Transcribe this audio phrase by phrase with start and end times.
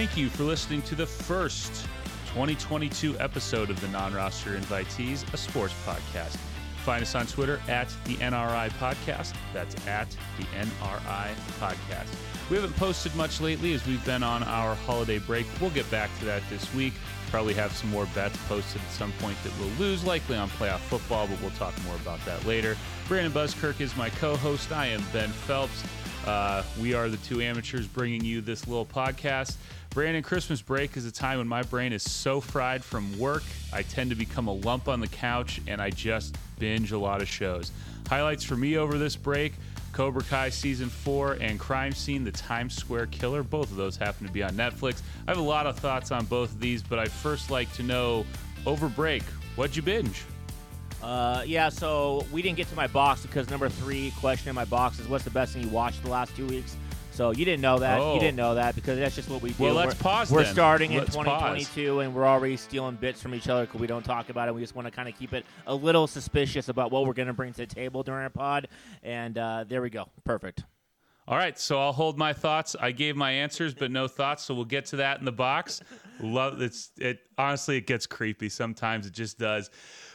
[0.00, 1.84] Thank you for listening to the first
[2.28, 6.38] 2022 episode of the Non Roster Invitees, a sports podcast.
[6.86, 9.34] Find us on Twitter at the NRI Podcast.
[9.52, 10.08] That's at
[10.38, 12.08] the NRI Podcast.
[12.48, 15.44] We haven't posted much lately as we've been on our holiday break.
[15.60, 16.94] We'll get back to that this week.
[17.30, 20.78] Probably have some more bets posted at some point that we'll lose, likely on playoff
[20.78, 22.74] football, but we'll talk more about that later.
[23.06, 24.72] Brandon Buzzkirk is my co host.
[24.72, 25.84] I am Ben Phelps.
[26.26, 29.56] Uh, we are the two amateurs bringing you this little podcast.
[29.90, 33.82] Brandon, Christmas break is a time when my brain is so fried from work, I
[33.82, 37.28] tend to become a lump on the couch and I just binge a lot of
[37.28, 37.72] shows.
[38.08, 39.52] Highlights for me over this break
[39.90, 43.42] Cobra Kai Season 4 and Crime Scene, The Times Square Killer.
[43.42, 45.02] Both of those happen to be on Netflix.
[45.26, 47.82] I have a lot of thoughts on both of these, but I'd first like to
[47.82, 48.24] know
[48.66, 49.24] over break,
[49.56, 50.22] what'd you binge?
[51.02, 54.66] Uh, yeah, so we didn't get to my box because number three question in my
[54.66, 56.76] box is what's the best thing you watched the last two weeks?
[57.20, 58.00] So you didn't know that.
[58.00, 58.14] Oh.
[58.14, 59.64] You didn't know that because that's just what we do.
[59.64, 60.54] Well, let's we're, pause We're then.
[60.54, 61.66] starting Let's in pause.
[61.66, 64.54] 2022, and we're already stealing bits from each other because we don't talk about it.
[64.54, 67.28] We just want to kind of keep it a little suspicious about what we're going
[67.28, 68.68] to bring to the table during our pod.
[69.02, 70.08] And uh, there we go.
[70.24, 70.64] Perfect.
[71.28, 72.74] All right, so I'll hold my thoughts.
[72.80, 75.82] I gave my answers, but no thoughts, so we'll get to that in the box.
[76.22, 77.18] Love it's it.
[77.36, 79.06] Honestly, it gets creepy sometimes.
[79.06, 79.68] It just does.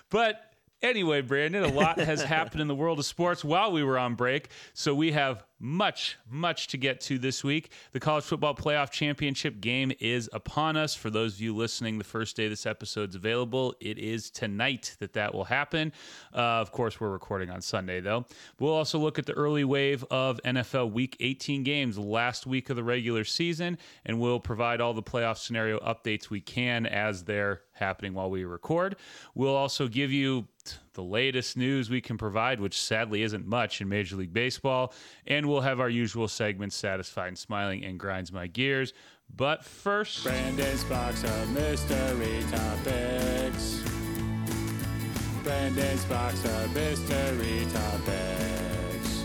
[0.10, 0.42] But
[0.82, 4.16] anyway, Brandon, a lot has happened in the world of sports while we were on
[4.16, 7.72] break, so we have much, much to get to this week.
[7.94, 10.94] The college football playoff championship game is upon us.
[10.96, 15.14] For those of you listening, the first day this episode's available, it is tonight that
[15.14, 15.94] that will happen.
[16.34, 18.26] Uh, of course, we're recording on Sunday, though.
[18.60, 22.76] We'll also look at the early wave of NFL Week 18 games, last week of
[22.76, 27.62] the regular season, and we'll provide all the playoff scenario updates we can as they're
[27.74, 28.96] happening while we record.
[29.34, 30.48] We'll also give you
[30.96, 34.94] the latest news we can provide, which sadly isn't much in Major League Baseball.
[35.28, 38.94] And we'll have our usual segments, Satisfied and Smiling and Grinds My Gears.
[39.36, 43.84] But first, Brandon's box of mystery topics.
[45.44, 49.24] Brandon's box of mystery topics.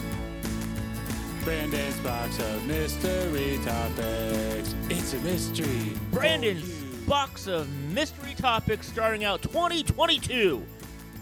[1.44, 4.74] Brandon's box of mystery topics.
[4.90, 5.92] It's a mystery.
[6.10, 6.68] Brandon's
[7.06, 10.62] box of mystery topics starting out 2022.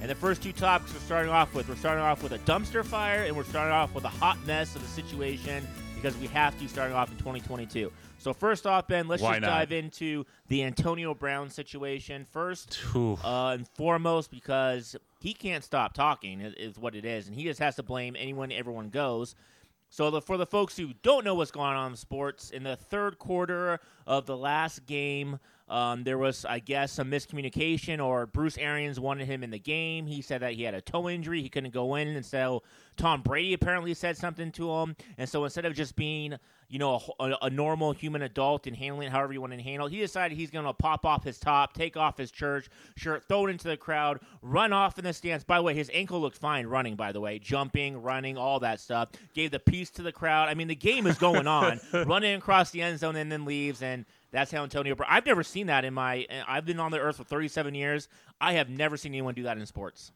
[0.00, 2.84] And the first two topics we're starting off with, we're starting off with a dumpster
[2.84, 5.66] fire and we're starting off with a hot mess of a situation
[5.96, 7.90] because we have to starting off in 2022.
[8.18, 9.48] So first off, Ben, let's Why just not?
[9.48, 12.78] dive into the Antonio Brown situation first.
[13.24, 17.44] Uh, and foremost, because he can't stop talking, is, is what it is, and he
[17.44, 19.34] just has to blame anyone, everyone goes.
[19.90, 22.76] So, the, for the folks who don't know what's going on in sports, in the
[22.76, 25.38] third quarter of the last game,
[25.68, 30.06] um, there was, I guess, some miscommunication, or Bruce Arians wanted him in the game.
[30.06, 32.62] He said that he had a toe injury, he couldn't go in, and so
[32.96, 34.96] Tom Brady apparently said something to him.
[35.16, 36.34] And so, instead of just being,
[36.68, 39.62] you know, a, a, a normal human adult and handling it however you want to
[39.62, 43.24] handle, he decided he's going to pop off his top, take off his church shirt,
[43.28, 45.44] throw it into the crowd, run off in the stands.
[45.44, 46.96] By the way, his ankle looked fine running.
[46.96, 49.10] By the way, jumping, running, all that stuff.
[49.34, 50.48] Gave the peace to the crowd.
[50.48, 51.80] I mean, the game is going on.
[51.92, 54.04] running across the end zone and then leaves and.
[54.30, 55.10] That's how Antonio Brown.
[55.10, 56.26] I've never seen that in my.
[56.46, 58.08] I've been on the earth for 37 years.
[58.40, 60.12] I have never seen anyone do that in sports.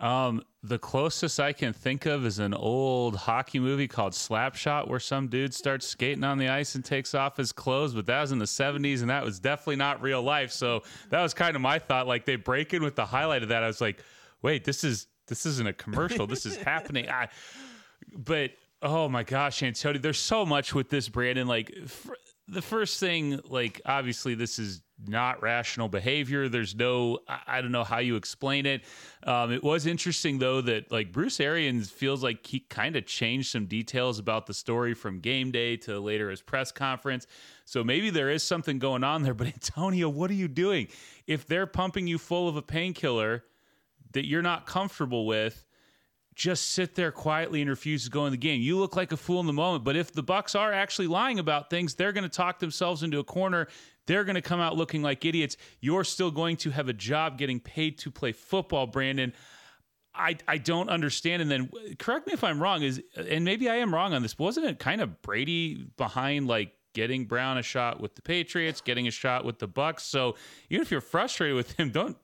[0.00, 4.98] Um, the closest I can think of is an old hockey movie called Slapshot, where
[4.98, 7.94] some dude starts skating on the ice and takes off his clothes.
[7.94, 10.50] But that was in the '70s, and that was definitely not real life.
[10.50, 12.06] So that was kind of my thought.
[12.06, 13.62] Like they break in with the highlight of that.
[13.62, 14.02] I was like,
[14.42, 16.26] wait, this is this isn't a commercial.
[16.26, 17.08] this is happening.
[17.08, 17.28] I,
[18.12, 18.50] but
[18.82, 21.46] oh my gosh, Antonio, there's so much with this, Brandon.
[21.46, 22.14] Like fr-
[22.48, 26.48] the first thing, like obviously this is not rational behavior.
[26.48, 28.82] There's no, I, don't know how you explain it.
[29.24, 33.50] Um, it was interesting though that like Bruce Arians feels like he kind of changed
[33.50, 37.26] some details about the story from game day to later his press conference.
[37.64, 39.34] So maybe there is something going on there.
[39.44, 40.88] But Antonio, what are you doing?
[41.26, 43.44] If they're pumping you full of a painkiller
[44.12, 45.64] that you're not comfortable with,
[46.34, 48.60] just sit there quietly and refuse to go in the game.
[48.60, 51.38] You look like a fool in the moment, but if the Bucks are actually lying
[51.38, 53.68] about things, they're going to talk themselves into a corner.
[54.06, 55.56] They're going to come out looking like idiots.
[55.80, 59.32] You're still going to have a job getting paid to play football, Brandon.
[60.14, 61.42] I, I don't understand.
[61.42, 64.38] And then correct me if I'm wrong, is and maybe I am wrong on this,
[64.38, 69.08] wasn't it kind of Brady behind like getting Brown a shot with the Patriots, getting
[69.08, 70.04] a shot with the Bucks?
[70.04, 70.36] So
[70.70, 72.16] even if you're frustrated with him, don't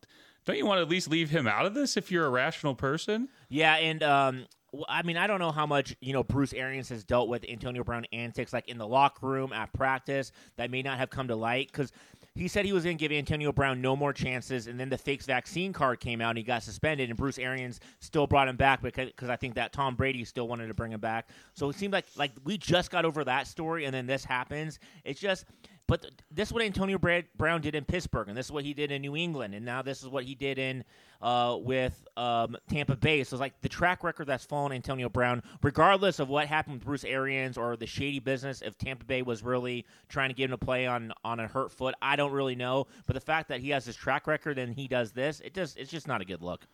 [0.45, 2.75] don't you want to at least leave him out of this if you're a rational
[2.75, 3.29] person?
[3.49, 4.47] Yeah, and um,
[4.89, 7.85] I mean, I don't know how much you know Bruce Arians has dealt with Antonio
[7.85, 11.37] Brown antics, like in the locker room at practice, that may not have come to
[11.37, 11.93] light because
[12.35, 14.97] he said he was going to give Antonio Brown no more chances, and then the
[14.97, 18.57] fake vaccine card came out and he got suspended, and Bruce Arians still brought him
[18.57, 21.29] back because because I think that Tom Brady still wanted to bring him back.
[21.55, 24.79] So it seemed like like we just got over that story, and then this happens.
[25.05, 25.45] It's just.
[25.91, 28.65] But th- this is what Antonio Brad- Brown did in Pittsburgh, and this is what
[28.65, 30.85] he did in New England, and now this is what he did in
[31.21, 33.25] uh, with um, Tampa Bay.
[33.25, 36.85] So it's like the track record that's fallen Antonio Brown, regardless of what happened with
[36.85, 38.63] Bruce Arians or the shady business.
[38.63, 41.73] If Tampa Bay was really trying to get him to play on on a hurt
[41.73, 42.87] foot, I don't really know.
[43.07, 45.77] But the fact that he has this track record and he does this, it just
[45.77, 46.69] it's just not a good look.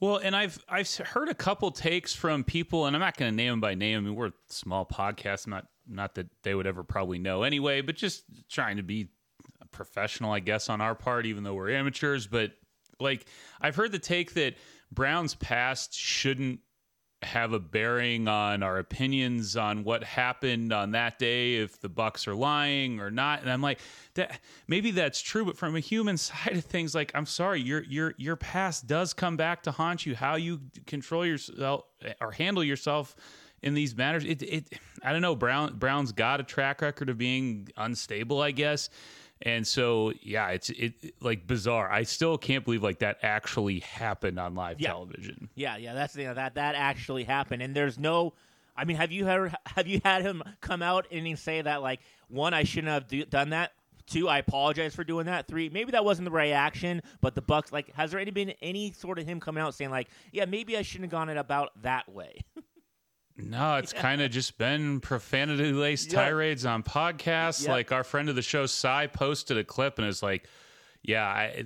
[0.00, 3.36] Well, and I've I've heard a couple takes from people, and I'm not going to
[3.36, 3.98] name them by name.
[3.98, 5.44] I mean, we're a small podcast.
[5.44, 9.08] I'm not not that they would ever probably know anyway, but just trying to be
[9.70, 12.26] professional, I guess, on our part, even though we're amateurs.
[12.26, 12.52] But
[13.00, 13.26] like,
[13.60, 14.56] I've heard the take that
[14.92, 16.60] Brown's past shouldn't
[17.22, 22.28] have a bearing on our opinions on what happened on that day if the bucks
[22.28, 23.80] are lying or not and i'm like
[24.14, 24.38] that
[24.68, 28.14] maybe that's true but from a human side of things like i'm sorry your your
[28.18, 32.62] your past does come back to haunt you how you control yourself eh, or handle
[32.62, 33.16] yourself
[33.62, 34.64] in these matters it it
[35.02, 38.88] i don't know brown brown's got a track record of being unstable i guess
[39.42, 41.88] and so, yeah, it's it like bizarre.
[41.88, 44.88] I still can't believe like that actually happened on live Yeah.
[44.88, 45.48] television.
[45.54, 48.34] Yeah, yeah, that's the that that actually happened, and there's no.
[48.76, 49.54] I mean, have you heard?
[49.76, 53.06] Have you had him come out and he say that like one, I shouldn't have
[53.06, 53.74] do, done that.
[54.08, 55.46] Two, I apologize for doing that.
[55.46, 58.54] Three, maybe that wasn't the right action, but the Bucks like has there any been
[58.60, 61.36] any sort of him coming out saying like, yeah, maybe I shouldn't have gone it
[61.36, 62.40] about that way.
[63.38, 66.24] No, it's kind of just been profanity laced Yeah.
[66.24, 67.64] tirades on podcasts.
[67.64, 67.72] Yeah.
[67.72, 70.48] Like our friend of the show, Cy, posted a clip and is like,
[71.02, 71.64] "Yeah, I,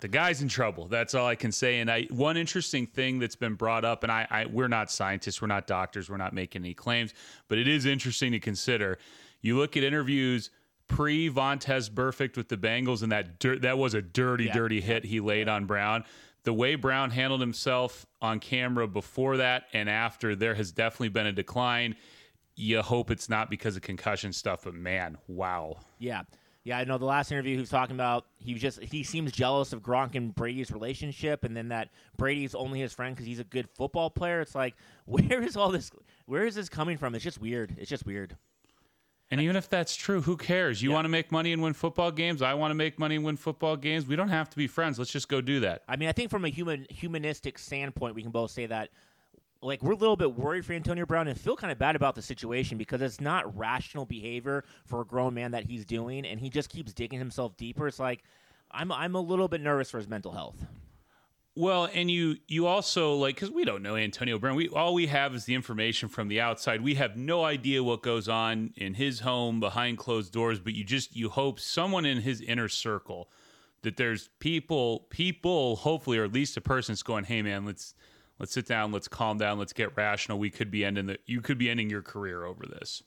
[0.00, 1.80] the guy's in trouble." That's all I can say.
[1.80, 5.40] And I, one interesting thing that's been brought up, and I, I, we're not scientists,
[5.40, 7.14] we're not doctors, we're not making any claims,
[7.48, 8.98] but it is interesting to consider.
[9.40, 10.50] You look at interviews
[10.86, 14.52] pre Vontaze Burfict with the Bengals, and that dir- that was a dirty, Yeah.
[14.52, 16.04] dirty hit he laid on Brown.
[16.44, 21.26] The way Brown handled himself on camera before that and after, there has definitely been
[21.26, 21.96] a decline.
[22.54, 25.78] You hope it's not because of concussion stuff, but man, wow.
[25.98, 26.22] Yeah.
[26.62, 29.74] Yeah, I know the last interview he was talking about he just he seems jealous
[29.74, 33.44] of Gronk and Brady's relationship and then that Brady's only his friend cuz he's a
[33.44, 34.40] good football player.
[34.40, 34.74] It's like
[35.04, 35.90] where is all this
[36.26, 37.14] where is this coming from?
[37.14, 37.74] It's just weird.
[37.78, 38.36] It's just weird.
[39.30, 40.82] And even if that's true, who cares?
[40.82, 40.96] You Yeah.
[40.96, 42.42] want to make money and win football games.
[42.42, 44.06] I want to make money and win football games.
[44.06, 44.98] We don't have to be friends.
[44.98, 45.82] Let's just go do that.
[45.88, 48.90] I mean, I think from a human humanistic standpoint, we can both say that
[49.62, 52.14] like we're a little bit worried for Antonio Brown and feel kind of bad about
[52.14, 56.38] the situation because it's not rational behavior for a grown man that he's doing and
[56.38, 57.88] he just keeps digging himself deeper.
[57.88, 58.22] It's like
[58.70, 60.56] I'm I'm a little bit nervous for his mental health.
[61.56, 64.56] Well, and you you also like because we don't know Antonio Brown.
[64.56, 66.80] We all we have is the information from the outside.
[66.80, 70.58] We have no idea what goes on in his home behind closed doors.
[70.58, 73.30] But you just you hope someone in his inner circle
[73.82, 77.94] that there's people people hopefully or at least a person's going, hey man, let's
[78.40, 80.40] let's sit down, let's calm down, let's get rational.
[80.40, 83.04] We could be ending the you could be ending your career over this.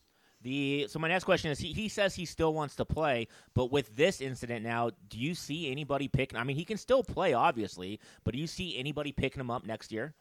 [0.48, 3.70] The so my next question is he, he says he still wants to play, but
[3.70, 6.40] with this incident now, do you see anybody picking?
[6.40, 9.66] I mean, he can still play obviously, but do you see anybody picking him up
[9.66, 10.14] next year?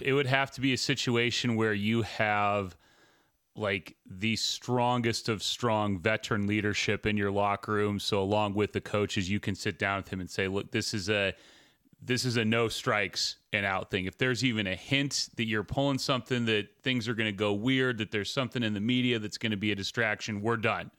[0.00, 2.76] it would have to be a situation where you have
[3.54, 8.80] like the strongest of strong veteran leadership in your locker room so along with the
[8.80, 11.32] coaches you can sit down with him and say look this is a
[12.06, 15.64] this is a no strikes and out thing if there's even a hint that you're
[15.64, 19.18] pulling something that things are going to go weird that there's something in the media
[19.18, 20.90] that's going to be a distraction we're done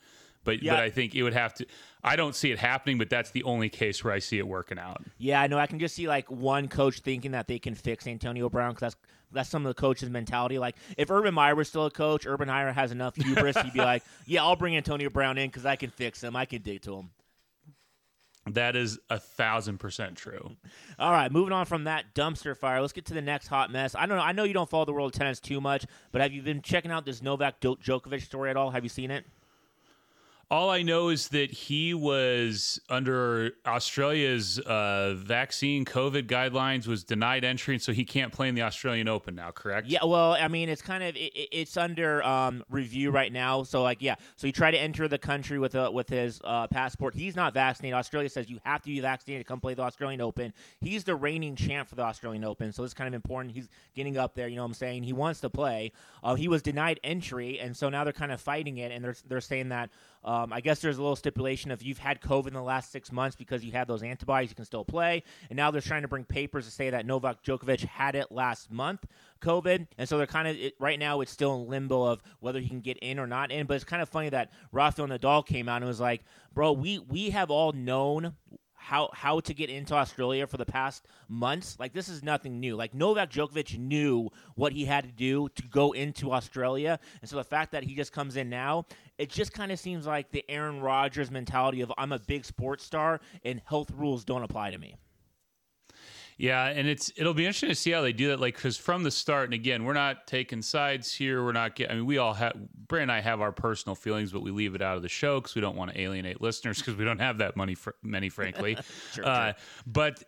[0.43, 0.73] but Yeah.
[0.75, 1.65] but I think it would have to
[2.03, 4.77] I don't see it happening but that's the only case where I see it working
[4.79, 5.57] out Yeah, I know.
[5.57, 8.93] I can just see like one coach thinking that they can fix Antonio Brown because
[8.93, 8.95] that's
[9.29, 10.57] that's some of the coach's mentality.
[10.57, 13.57] Like if Urban Meyer was still a coach, Urban Meyer has enough hubris.
[13.57, 16.33] he'd be like, "Yeah, I'll bring Antonio Brown in because I can fix him.
[16.37, 17.09] I can dig to him."
[18.53, 20.55] That is a thousand percent true
[20.99, 23.95] All right, moving on from that dumpster fire, let's get to the next hot mess.
[23.95, 24.23] I don't know.
[24.23, 26.61] I know you don't follow the world of tennis too much, but have you been
[26.61, 28.71] checking out this Novak Djokovic story at all?
[28.71, 29.25] Have you seen it?
[30.49, 37.43] All I know is that he was under Australia's uh, vaccine COVID guidelines, was denied
[37.43, 39.51] entry, and so he can't play in the Australian Open now.
[39.51, 39.87] Correct?
[39.87, 43.63] Yeah, well, I mean, it's kind of it, it- it's under um, review right now.
[43.63, 46.67] So, like, yeah, so he tried to enter the country with a, with his uh,
[46.67, 47.13] passport.
[47.13, 47.95] He's not vaccinated.
[47.97, 50.53] Australia says you have to be vaccinated to come play the Australian Open.
[50.79, 53.53] He's the reigning champ for the Australian Open, so it's kind of important.
[53.53, 54.47] He's getting up there.
[54.47, 55.03] You know what I'm saying?
[55.03, 55.91] He wants to play.
[56.23, 59.15] Uh, he was denied entry, and so now they're kind of fighting it, and they're
[59.27, 59.89] they're saying that.
[60.37, 63.11] Um, I guess there's a little stipulation if you've had COVID in the last six
[63.11, 65.23] months because you have those antibodies, you can still play.
[65.49, 68.71] And now they're trying to bring papers to say that Novak Djokovic had it last
[68.71, 69.05] month,
[69.41, 72.67] COVID, and so they're kind of right now it's still in limbo of whether he
[72.67, 73.65] can get in or not in.
[73.65, 76.99] But it's kind of funny that Rafael Nadal came out and was like, "Bro, we
[76.99, 78.35] we have all known."
[78.87, 81.75] How how to get into Australia for the past months.
[81.77, 82.77] Like this is nothing new.
[82.77, 87.35] Like Novak Djokovic knew what he had to do to go into Australia, and so
[87.35, 88.85] the fact that he just comes in now,
[89.17, 92.85] it just kind of seems like the Aaron Rodgers mentality of I'm a big sports
[92.85, 94.95] star and health rules don't apply to me.
[96.37, 98.39] Yeah, and it's it'll be interesting to see how they do that.
[98.39, 101.43] Like, because from the start, and again, we're not taking sides here.
[101.43, 101.93] We're not getting.
[101.93, 102.53] I mean, we all have.
[102.87, 105.41] Brand and I have our personal feelings, but we leave it out of the show
[105.41, 108.29] because we don't want to alienate listeners because we don't have that money for many,
[108.29, 108.77] frankly.
[109.13, 109.53] Sure, uh,
[109.85, 110.23] But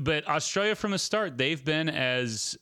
[0.00, 2.58] but Australia from the start, they've been as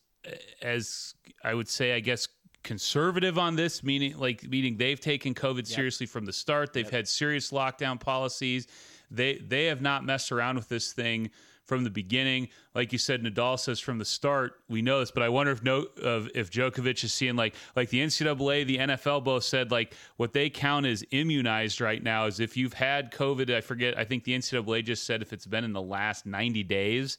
[0.61, 2.29] as I would say, I guess
[2.63, 7.09] conservative on this meaning like meaning they've taken covid seriously from the start they've had
[7.09, 8.67] serious lockdown policies
[9.11, 11.31] they they have not messed around with this thing
[11.71, 12.49] from the beginning.
[12.75, 15.63] Like you said, Nadal says from the start, we know this, but I wonder if
[15.63, 19.95] no, of if Djokovic is seeing like like the NCAA, the NFL both said like
[20.17, 23.55] what they count as immunized right now is if you've had COVID.
[23.55, 23.97] I forget.
[23.97, 27.19] I think the NCAA just said if it's been in the last ninety days,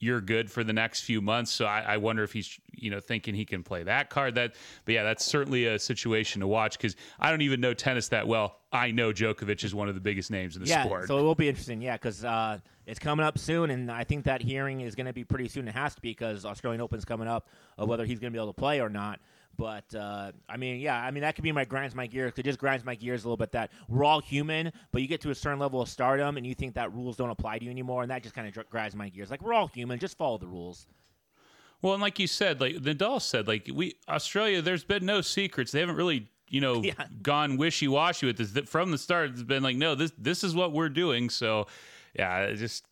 [0.00, 1.52] you're good for the next few months.
[1.52, 4.34] So I, I, wonder if he's you know thinking he can play that card.
[4.34, 4.54] That,
[4.86, 8.26] but yeah, that's certainly a situation to watch because I don't even know tennis that
[8.26, 8.56] well.
[8.72, 11.06] I know Djokovic is one of the biggest names in the yeah, sport.
[11.06, 11.82] so it will be interesting.
[11.82, 15.12] Yeah, because uh, it's coming up soon, and I think that hearing is going to
[15.12, 15.68] be pretty soon.
[15.68, 18.42] It has to be because Australian Open's coming up, of whether he's going to be
[18.42, 19.20] able to play or not.
[19.56, 22.32] But uh, I mean, yeah, I mean that could be my grinds my gears.
[22.36, 25.20] It just grinds my gears a little bit that we're all human, but you get
[25.22, 27.70] to a certain level of stardom and you think that rules don't apply to you
[27.70, 29.30] anymore, and that just kind of grinds my gears.
[29.30, 30.86] Like we're all human, just follow the rules.
[31.82, 35.72] Well, and like you said, like Nadal said, like we Australia, there's been no secrets.
[35.72, 37.06] They haven't really, you know, yeah.
[37.22, 38.68] gone wishy washy with this.
[38.68, 41.30] From the start, it's been like, no, this this is what we're doing.
[41.30, 41.66] So,
[42.14, 42.84] yeah, just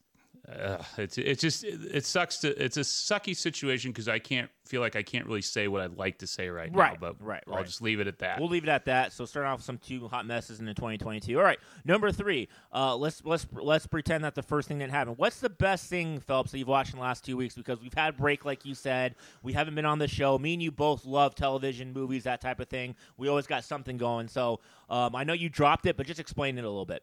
[0.50, 4.50] uh, it's it's just it, it, sucks to it's a sucky situation because I can't
[4.64, 6.98] feel like I can't really say what I'd like to say right, right now.
[6.98, 7.66] But right, I'll right.
[7.66, 8.40] just leave it at that.
[8.40, 9.12] We'll leave it at that.
[9.12, 11.36] So start off with some two hot messes in the 2022.
[11.36, 12.48] All right, number three.
[12.72, 15.14] Uh, let's let's let's pretend that the first thing didn't happen.
[15.14, 17.54] What's the best thing, Phelps, that you've watched in the last two weeks?
[17.54, 19.16] Because we've had break, like you said.
[19.42, 20.38] We haven't been on the show.
[20.38, 22.94] Me and you both love television, movies, that type of thing.
[23.18, 24.28] We always got something going.
[24.28, 27.02] So um, I know you dropped it, but just explain it a little bit.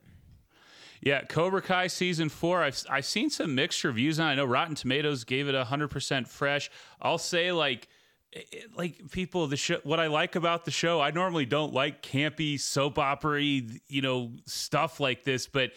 [1.02, 2.64] Yeah, Cobra Kai season four.
[2.64, 4.30] I've I've seen some mixed reviews on.
[4.30, 4.32] It.
[4.32, 6.70] I know Rotten Tomatoes gave it hundred percent fresh.
[7.02, 7.88] I'll say like
[8.34, 11.74] eh, eh, like people the show what i like about the show i normally don't
[11.74, 15.72] like campy soap opera you know stuff like this but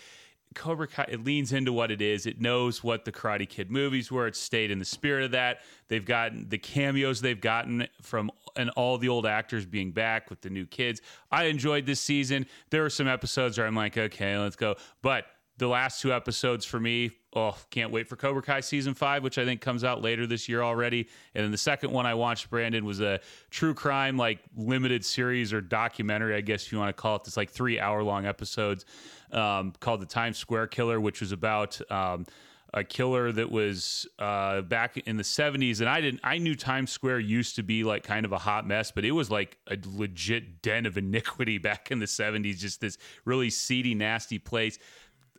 [0.55, 4.11] cobra kai it leans into what it is it knows what the karate kid movies
[4.11, 8.31] were it stayed in the spirit of that they've gotten the cameos they've gotten from
[8.59, 11.01] and all the old actors being back with the new kids
[11.33, 15.25] i enjoyed this season there were some episodes where i'm like okay let's go but
[15.59, 19.39] the last two episodes for me, oh, can't wait for Cobra Kai season five, which
[19.39, 21.09] I think comes out later this year already.
[21.35, 25.53] And then the second one I watched, Brandon, was a true crime like limited series
[25.53, 27.23] or documentary, I guess if you want to call it.
[27.27, 28.87] It's like three hour long episodes
[29.33, 31.79] um, called The Times Square Killer, which was about.
[31.91, 32.25] Um,
[32.75, 36.91] a killer that was uh, back in the 70s and i didn't i knew times
[36.91, 39.79] square used to be like kind of a hot mess but it was like a
[39.95, 44.79] legit den of iniquity back in the 70s just this really seedy nasty place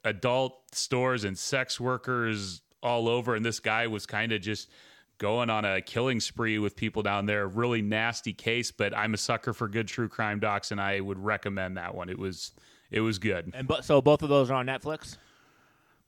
[0.04, 3.36] adult stores and sex workers all over.
[3.36, 4.70] And this guy was kind of just
[5.18, 7.48] going on a killing spree with people down there.
[7.48, 11.20] Really nasty case, but I'm a sucker for good true crime docs, and I would
[11.20, 12.10] recommend that one.
[12.10, 12.52] It was
[12.92, 13.52] it was good.
[13.54, 15.18] And but so both of those are on Netflix.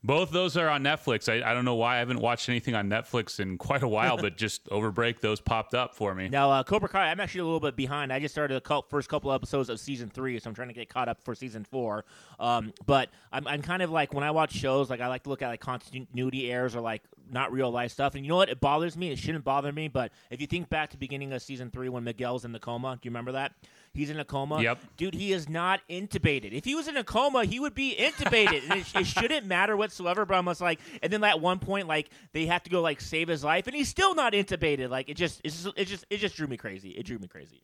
[0.04, 1.28] Both those are on Netflix.
[1.28, 4.16] I, I don't know why I haven't watched anything on Netflix in quite a while,
[4.16, 6.28] but just over break, those popped up for me.
[6.28, 8.12] Now, uh, Cobra Kai, I'm actually a little bit behind.
[8.12, 10.88] I just started the first couple episodes of season three, so I'm trying to get
[10.88, 12.04] caught up for season four.
[12.40, 15.28] Um, but I'm, I'm kind of like, when I watch shows, like I like to
[15.28, 18.14] look at like continuity errors or like not real life stuff.
[18.14, 18.48] And you know what?
[18.48, 19.10] It bothers me.
[19.10, 19.88] It shouldn't bother me.
[19.88, 22.98] But if you think back to beginning of season three when Miguel's in the coma,
[23.00, 23.52] do you remember that?
[23.94, 24.62] He's in a coma.
[24.62, 24.78] Yep.
[24.96, 26.52] Dude, he is not intubated.
[26.52, 28.62] If he was in a coma, he would be intubated.
[28.70, 30.24] and it, it, shouldn't matter whatsoever.
[30.24, 33.00] But I'm just like, and then at one point, like they have to go like
[33.00, 34.88] save his life, and he's still not intubated.
[34.88, 36.90] Like it just, it's just, it just, it just drew me crazy.
[36.90, 37.62] It drew me crazy.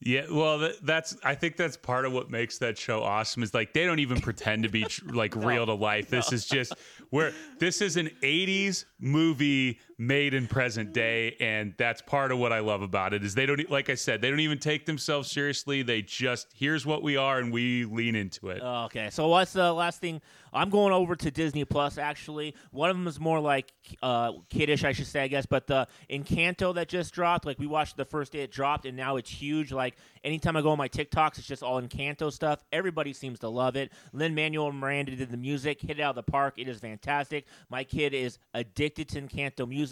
[0.00, 3.72] Yeah, well, that's I think that's part of what makes that show awesome is like
[3.72, 6.08] they don't even pretend to be tr- like no, real to life.
[6.08, 6.72] This is just
[7.10, 12.52] where this is an 80s movie made in present day and that's part of what
[12.52, 15.30] i love about it is they don't like i said they don't even take themselves
[15.30, 19.52] seriously they just here's what we are and we lean into it Okay, so what's
[19.52, 20.20] the last thing?
[20.52, 21.98] I'm going over to Disney Plus.
[21.98, 25.46] Actually, one of them is more like uh, kiddish, I should say, I guess.
[25.46, 28.96] But the Encanto that just dropped, like we watched the first day it dropped, and
[28.96, 29.72] now it's huge.
[29.72, 32.64] Like anytime I go on my TikToks, it's just all Encanto stuff.
[32.72, 33.92] Everybody seems to love it.
[34.12, 36.54] Lin Manuel Miranda did the music, hit it out of the park.
[36.56, 37.46] It is fantastic.
[37.68, 39.87] My kid is addicted to Encanto music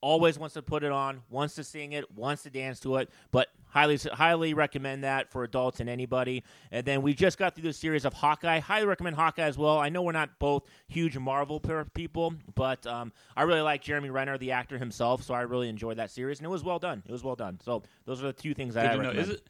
[0.00, 3.10] always wants to put it on, wants to sing it, wants to dance to it,
[3.32, 6.44] but highly highly recommend that for adults and anybody.
[6.70, 8.60] And then we just got through the series of Hawkeye.
[8.60, 9.78] Highly recommend Hawkeye as well.
[9.78, 11.60] I know we're not both huge Marvel
[11.94, 15.96] people, but um, I really like Jeremy Renner, the actor himself, so I really enjoyed
[15.98, 17.02] that series, and it was well done.
[17.04, 17.58] It was well done.
[17.64, 19.08] So those are the two things that Good I know.
[19.08, 19.30] recommend.
[19.30, 19.42] Is it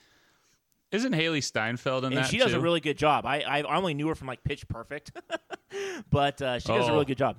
[0.91, 3.27] isn't Hailee Steinfeld in and that she does a really good job.
[3.27, 5.13] I I only knew her from like Pitch Perfect,
[6.11, 6.95] but uh, she does a Oh.
[6.95, 7.37] really good job.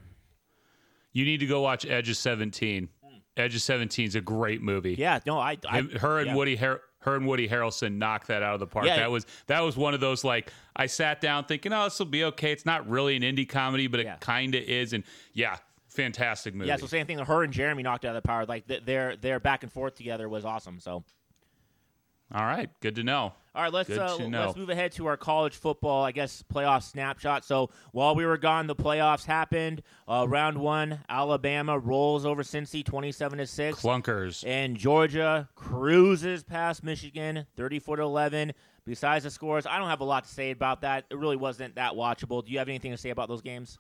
[1.14, 3.10] You need to go watch edge of 17 hmm.
[3.38, 6.36] edge of 17 is a great movie Yeah, no, I, I her and yeah.
[6.36, 8.86] Woody Har- her and Woody Harrelson knocked that out of the park.
[8.86, 8.98] Yeah.
[8.98, 12.08] That was that was one of those like I sat down thinking, oh, this will
[12.08, 12.52] be okay.
[12.52, 14.16] It's not really an indie comedy, but Yeah.
[14.16, 14.94] it kind of is.
[14.94, 16.68] And yeah, fantastic movie.
[16.68, 17.18] Yeah, so same thing.
[17.20, 18.46] Her and Jeremy knocked out of the power.
[18.46, 20.80] Like th- their their back and forth together was awesome.
[20.80, 21.04] So
[22.34, 23.34] All right, good to know.
[23.56, 26.04] all right, let's uh, let's move ahead to our college football.
[26.04, 27.44] I guess playoff snapshot.
[27.44, 29.82] So while we were gone, the playoffs happened.
[30.08, 33.82] Uh, round one, Alabama rolls over Cincy, twenty-seven to six.
[33.82, 34.44] Clunkers.
[34.46, 38.54] And Georgia cruises past Michigan, 34 to 11.
[38.86, 41.06] Besides the scores, I don't have a lot to say about that.
[41.10, 42.46] It really wasn't that watchable.
[42.46, 43.78] Do you have anything to say about those games?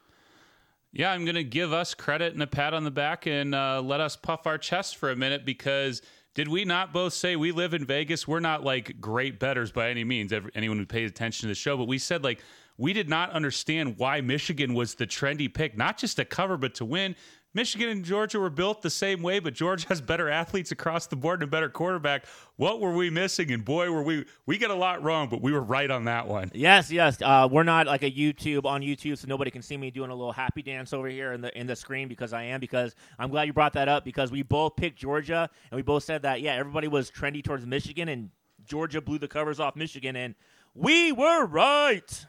[0.92, 3.82] Yeah, I'm going to give us credit and a pat on the back and uh,
[3.84, 6.02] let us puff our chest for a minute because
[6.40, 8.26] did we not both say we live in Vegas?
[8.26, 11.54] We're not like great betters by any means, every, anyone who pays attention to the
[11.54, 12.40] show, but we said like
[12.78, 16.76] we did not understand why Michigan was the trendy pick, not just to cover, but
[16.76, 17.18] to win.
[17.54, 21.16] Michigan and Georgia were built the same way, but Georgia has better athletes across the
[21.16, 22.26] board and a better quarterback.
[22.58, 23.52] What were we missing?
[23.52, 26.28] And boy, were we we get a lot wrong, but we were right on that
[26.28, 26.52] one.
[26.54, 27.20] Yes, yes.
[27.22, 30.16] Uh, we're not like a YouTube on YouTube, so nobody can see me doing a
[30.16, 32.60] little happy dance over here in the in the screen because I am.
[32.60, 36.04] Because I'm glad you brought that up because we both picked Georgia and we both
[36.04, 38.30] said that yeah, everybody was trendy towards Michigan and
[38.66, 40.36] Georgia blew the covers off Michigan and
[40.76, 42.26] we were right.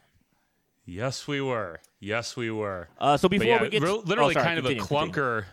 [0.87, 1.81] Yes, we were.
[2.01, 2.89] Yes, we were.
[2.99, 4.87] Uh, so before yeah, we get real- literally oh, sorry, kind of a continue.
[5.13, 5.45] clunker.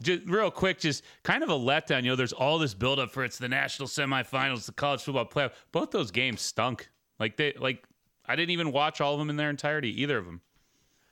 [0.00, 2.04] Just real quick, just kind of a letdown.
[2.04, 5.52] You know, there's all this buildup for it's the national semifinals, the college football playoff.
[5.72, 6.88] Both those games stunk.
[7.18, 7.84] Like they, like
[8.26, 10.40] I didn't even watch all of them in their entirety, either of them.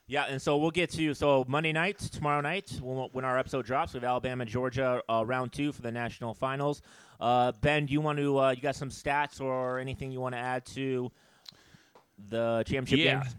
[0.09, 3.67] Yeah, and so we'll get to so Monday night, tomorrow night, when, when our episode
[3.67, 6.81] drops, we have Alabama, Georgia, uh, round two for the national finals.
[7.19, 8.39] Uh, ben, do you want to?
[8.39, 11.11] Uh, you got some stats or anything you want to add to
[12.29, 13.21] the championship Yeah.
[13.23, 13.35] games?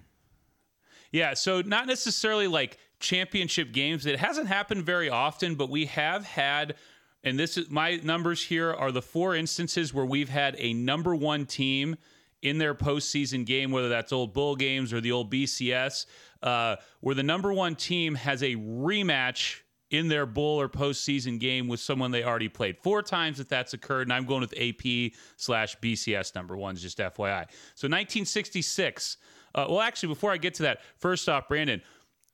[1.12, 4.06] Yeah, so not necessarily like championship games.
[4.06, 6.76] It hasn't happened very often, but we have had,
[7.24, 11.16] and this is my numbers here are the four instances where we've had a number
[11.16, 11.96] one team
[12.42, 16.06] in their postseason game, whether that's old bowl games or the old BCS,
[16.44, 21.68] uh, where the number one team has a rematch in their bowl or postseason game
[21.68, 22.78] with someone they already played.
[22.78, 26.98] Four times that that's occurred, and I'm going with AP slash BCS number ones, just
[26.98, 27.50] FYI.
[27.76, 29.18] So 1966.
[29.58, 31.82] Uh, well, actually, before I get to that, first off, Brandon,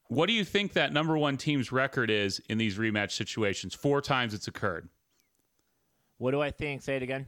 [0.09, 3.73] what do you think that number one team's record is in these rematch situations?
[3.73, 4.89] Four times it's occurred.
[6.17, 6.81] What do I think?
[6.81, 7.25] Say it again.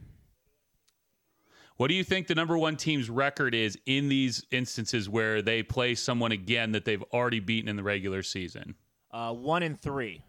[1.78, 5.62] What do you think the number one team's record is in these instances where they
[5.62, 8.74] play someone again that they've already beaten in the regular season?
[9.10, 10.22] Uh, one and three.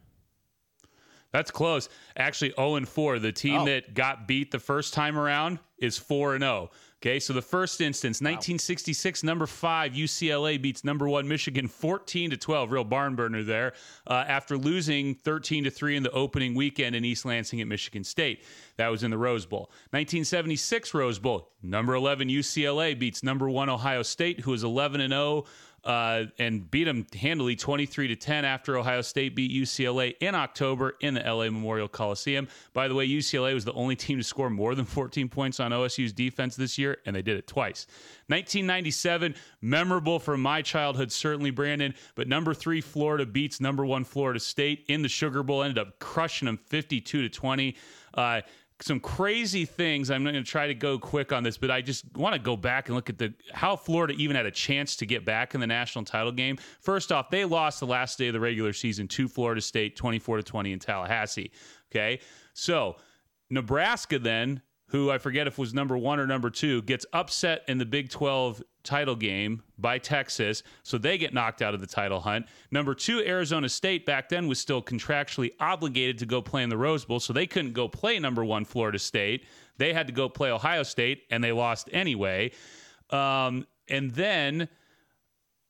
[1.38, 1.88] That's close.
[2.18, 3.20] Actually, 0 and 4.
[3.20, 3.66] The team Oh.
[3.66, 6.72] that got beat the first time around is 4 and 0.
[7.00, 12.38] Okay, so the first instance, 1966, number five, UCLA beats number one Michigan 14 to
[12.38, 12.72] 12.
[12.72, 13.74] Real barn burner there.
[14.08, 18.04] Uh, after losing 13 to 3 in the opening weekend in East Lansing at Michigan
[18.04, 18.44] State.
[18.78, 19.70] That was in the Rose Bowl.
[19.92, 25.14] 1976 Rose Bowl, number 11 UCLA beats number one Ohio State, who is 11 and
[25.14, 25.46] 0
[25.88, 30.98] uh, and beat them handily 23 to 10 after Ohio State beat UCLA in October
[31.00, 32.50] in the LA Memorial Coliseum.
[32.74, 35.72] By the way, UCLA was the only team to score more than 14 points on
[35.72, 37.88] OSU's defense this year, and they did it twice.
[38.28, 44.42] 1997, memorable from my childhood, certainly, Brandon, but number three Florida beats number one Florida
[44.42, 47.78] State in the Sugar Bowl, ended up crushing them 52 to 20.
[48.14, 48.42] Uh,
[48.82, 50.12] some crazy things.
[50.12, 52.56] I'm going to try to go quick on this, but I just want to go
[52.56, 55.62] back and look at the how Florida even had a chance to get back in
[55.62, 56.58] the national title game.
[56.80, 60.38] First off, they lost the last day of the regular season to Florida State, 24
[60.38, 61.52] to 20 in Tallahassee.
[61.92, 62.20] Okay,
[62.54, 62.98] so
[63.50, 67.78] Nebraska then, who I forget if was number one or number two, gets upset in
[67.78, 72.20] the Big 12 title game by Texas, so they get knocked out of the title
[72.22, 72.48] hunt.
[72.72, 76.78] Number two, Arizona State back then was still contractually obligated to go play in the
[76.78, 79.46] Rose Bowl, so they couldn't go play number one Florida State.
[79.78, 82.52] They had to go play Ohio State, and they lost anyway.
[83.10, 84.70] Um, and then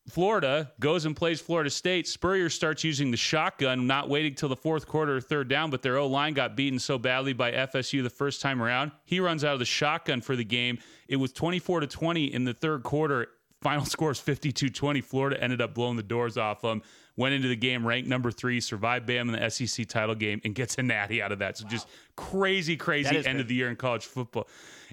[0.08, 2.08] Florida goes and plays Florida State.
[2.08, 5.82] Spurrier starts using the shotgun, not waiting till the fourth quarter or third down, but
[5.82, 8.91] their O line got beaten so badly by FSU the first time around.
[9.04, 10.80] He runs out of the shotgun for the game.
[11.10, 13.28] It was 24 to 20 in the third quarter.
[13.62, 15.02] Final score is 52 20.
[15.02, 16.82] Florida ended up blowing the doors off them.
[17.17, 20.54] Went into the game ranked number three, survived Bam in the SEC title game, and
[20.54, 21.58] gets a natty out of that.
[21.58, 21.72] So Wow.
[21.72, 24.48] just crazy, crazy end of the year in college football.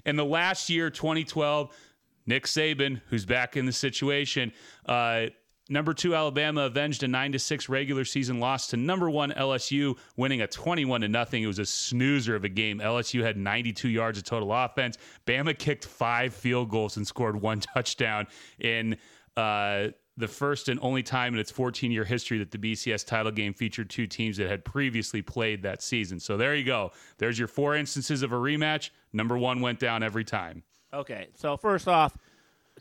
[0.05, 1.71] And the last year, 2012,
[2.25, 4.51] Nick Saban, who's back in the situation.
[4.85, 5.27] Uh,
[5.69, 9.97] number two Alabama avenged a nine to six regular season loss to number one LSU,
[10.17, 11.43] winning a twenty-one to nothing.
[11.43, 12.79] It was a snoozer of a game.
[12.79, 14.97] LSU had ninety-two yards of total offense.
[15.25, 18.27] Bama kicked five field goals and scored one touchdown
[18.59, 18.97] in.
[19.37, 23.31] Uh, the first and only time in its 14 year history that the BCS title
[23.31, 26.19] game featured two teams that had previously played that season.
[26.19, 26.91] So there you go.
[27.17, 28.91] There's your four instances of a rematch.
[29.11, 30.63] Number one went down every time.
[30.93, 32.17] Okay, so first off,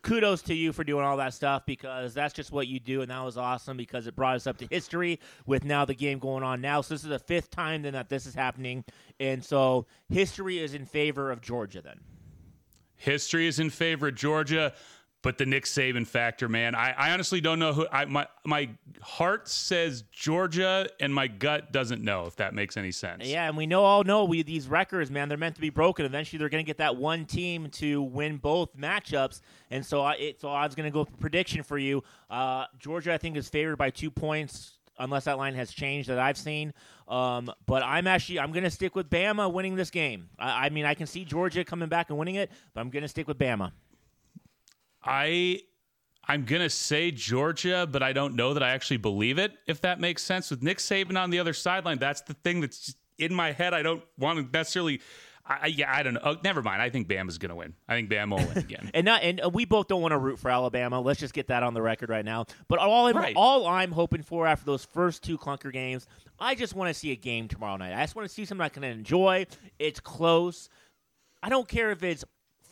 [0.02, 3.10] kudos to you for doing all that stuff because that's just what you do, and
[3.10, 6.42] that was awesome because it brought us up to history with now the game going
[6.42, 6.80] on now.
[6.80, 8.84] So this is the fifth time then that this is happening,
[9.18, 12.00] and so history is in favor of Georgia then.
[12.96, 14.72] History is in favor of Georgia,
[15.24, 17.86] but the Nick Saban factor, man, I, I honestly don't know who.
[17.90, 18.68] I, my my
[19.00, 23.24] heart says Georgia, and my gut doesn't know if that makes any sense.
[23.24, 26.04] Yeah, and we know all know we these records, man, they're meant to be broken.
[26.04, 30.12] Eventually, they're going to get that one team to win both matchups, and so I,
[30.16, 32.04] it, so I was going to go prediction for you.
[32.28, 36.18] Uh, Georgia, I think, is favored by two points, unless that line has changed that
[36.18, 36.74] I've seen.
[37.08, 40.28] Um, but I'm actually I'm going to stick with Bama winning this game.
[40.38, 43.02] I, I mean, I can see Georgia coming back and winning it, but I'm going
[43.02, 43.72] to stick with Bama.
[45.04, 45.60] I
[46.26, 49.52] I'm gonna say Georgia, but I don't know that I actually believe it.
[49.66, 52.94] If that makes sense, with Nick Saban on the other sideline, that's the thing that's
[53.18, 53.74] in my head.
[53.74, 55.00] I don't want to necessarily.
[55.46, 56.20] I, yeah, I don't know.
[56.24, 56.80] Oh, never mind.
[56.80, 57.74] I think Bama's gonna win.
[57.86, 58.90] I think Bama will win again.
[58.94, 60.98] And not, and uh, we both don't want to root for Alabama.
[61.02, 62.46] Let's just get that on the record right now.
[62.66, 63.36] But all I'm, Right.
[63.36, 66.06] all I'm hoping for after those first two clunker games,
[66.40, 67.92] I just want to see a game tomorrow night.
[67.92, 69.44] I just want to see something I can enjoy.
[69.78, 70.70] It's close.
[71.42, 72.24] I don't care if it's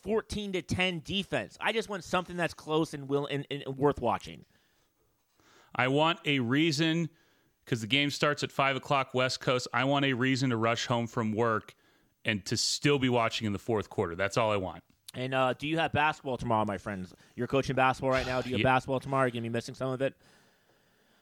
[0.03, 1.57] 14 to 10 defense.
[1.61, 4.45] I just want something that's close and will and, and worth watching.
[5.75, 7.09] I want a reason
[7.65, 9.67] because the game starts at five o'clock West Coast.
[9.73, 11.73] I want a reason to rush home from work
[12.25, 14.15] and to still be watching in the fourth quarter.
[14.15, 14.83] That's all I want.
[15.15, 17.13] And uh, do you have basketball tomorrow, my friends?
[17.35, 18.41] You're coaching basketball right now.
[18.41, 18.63] Do you have Yeah.
[18.73, 19.23] basketball tomorrow?
[19.23, 20.15] Are you going to be missing some of it?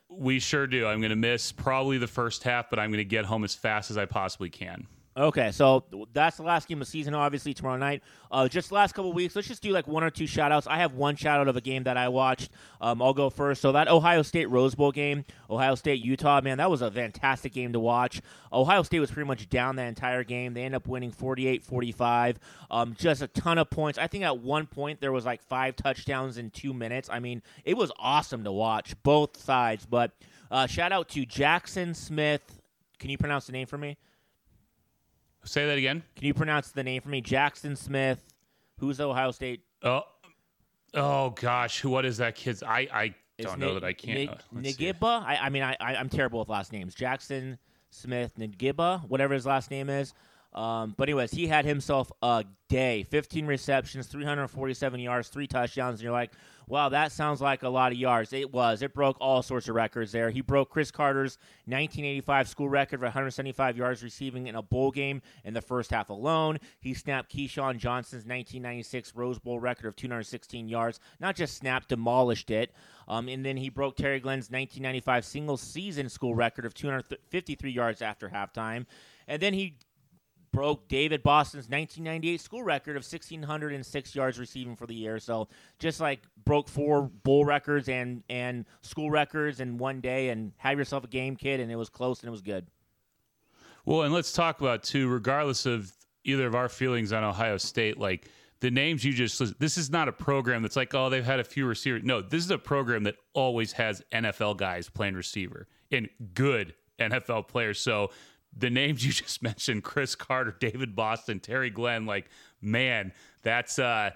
[0.09, 0.87] We sure do.
[0.87, 3.53] I'm going to miss probably the first half, but I'm going to get home as
[3.55, 4.87] fast as I possibly can.
[5.17, 8.01] Okay, so that's the last game of the season, obviously, tomorrow night.
[8.31, 10.67] Uh, just the last couple weeks, let's just do like one or two shout outs.
[10.67, 12.49] I have one shout out of a game that I watched.
[12.79, 13.61] Um, I'll go first.
[13.61, 17.51] So, that Ohio State Rose Bowl game, Ohio State Utah, man, that was a fantastic
[17.51, 18.21] game to watch.
[18.53, 20.53] Ohio State was pretty much down the entire game.
[20.53, 22.39] They end up winning 48 45.
[22.69, 23.99] Um, just a ton of points.
[23.99, 27.09] I think at one point there was like five touchdowns in two minutes.
[27.11, 29.85] I mean, it was awesome to watch, both sides.
[29.85, 30.11] But
[30.49, 32.61] uh, shout out to Jaxon Smith.
[32.97, 33.97] Can you pronounce the name for me?
[35.43, 36.03] Say that again.
[36.15, 37.21] Can you pronounce the name for me?
[37.21, 38.23] Jaxon Smith.
[38.79, 39.61] Who's the Ohio State?
[39.83, 40.03] Oh,
[40.93, 41.89] oh gosh, who?
[41.89, 42.63] What is that kid's?
[42.63, 44.17] I I don't know that I can't.
[44.17, 44.85] Ni- uh, let's see.
[44.93, 45.23] Nagibba.
[45.23, 46.95] I, I mean, I, I I'm terrible with last names.
[46.95, 47.57] Jaxon
[47.89, 50.13] Smith Nagibba, whatever his last name is.
[50.53, 53.03] Um, but anyways, he had himself a day.
[53.03, 56.31] 15 receptions, 347 yards, three touchdowns, and you're like,
[56.71, 58.31] wow, that sounds like a lot of yards.
[58.31, 58.81] It was.
[58.81, 60.29] It broke all sorts of records there.
[60.29, 65.21] He broke Cris Carter's 1985 school record for 175 yards receiving in a bowl game
[65.43, 66.59] in the first half alone.
[66.79, 71.01] He snapped Keyshawn Johnson's 1996 Rose Bowl record of 216 yards.
[71.19, 72.71] Not just snapped, demolished it.
[73.05, 78.01] Um, and then he broke Terry Glenn's 1995 single season school record of 253 yards
[78.01, 78.85] after halftime.
[79.27, 79.75] And then he
[80.51, 85.19] broke David Boston's 1998 school record of 1,606 yards receiving for the year.
[85.19, 85.47] So
[85.79, 90.77] just like broke four bowl records and and school records in one day, and have
[90.77, 91.59] yourself a game, kid.
[91.59, 92.67] And it was close and it was good.
[93.85, 95.07] Well, and let's talk about too.
[95.07, 95.91] Regardless of
[96.23, 99.89] either of our feelings on Ohio State, like the names you just listed, this is
[99.89, 102.03] not a program that's like, oh, they've had a few receivers.
[102.03, 107.47] No, this is a program that always has NFL guys playing receiver and good NFL
[107.47, 107.79] players.
[107.79, 108.11] So
[108.55, 112.29] the names you just mentioned, Cris Carter, David Boston, Terry Glenn, like,
[112.61, 114.11] man, that's uh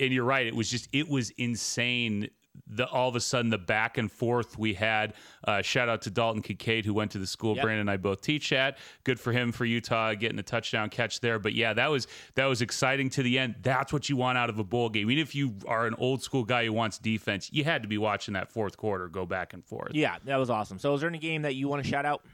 [0.00, 2.30] and you're right, it was just it was insane
[2.66, 5.12] the all of a sudden the back and forth we had.
[5.46, 7.62] Uh, shout out to Dalton Kincaid who went to the school Yep.
[7.62, 8.78] Brandon and I both teach at.
[9.04, 11.38] Good for him for Utah getting a touchdown catch there.
[11.38, 13.56] But yeah, that was that was exciting to the end.
[13.60, 15.10] That's what you want out of a bowl game.
[15.10, 17.98] Even if you are an old school guy who wants defense, you had to be
[17.98, 19.90] watching that fourth quarter go back and forth.
[19.92, 20.78] Yeah, that was awesome.
[20.78, 22.24] So, is there any game that you want to shout out?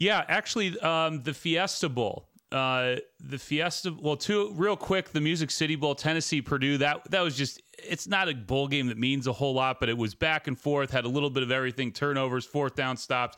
[0.00, 2.26] Yeah, actually, um, the Fiesta Bowl.
[2.50, 5.10] Uh, the Fiesta, well, two real quick.
[5.10, 6.78] The Music City Bowl, Tennessee, Purdue.
[6.78, 7.62] That that was just.
[7.78, 10.58] It's not a bowl game that means a whole lot, but it was back and
[10.58, 10.90] forth.
[10.90, 13.36] Had a little bit of everything: turnovers, fourth down stops,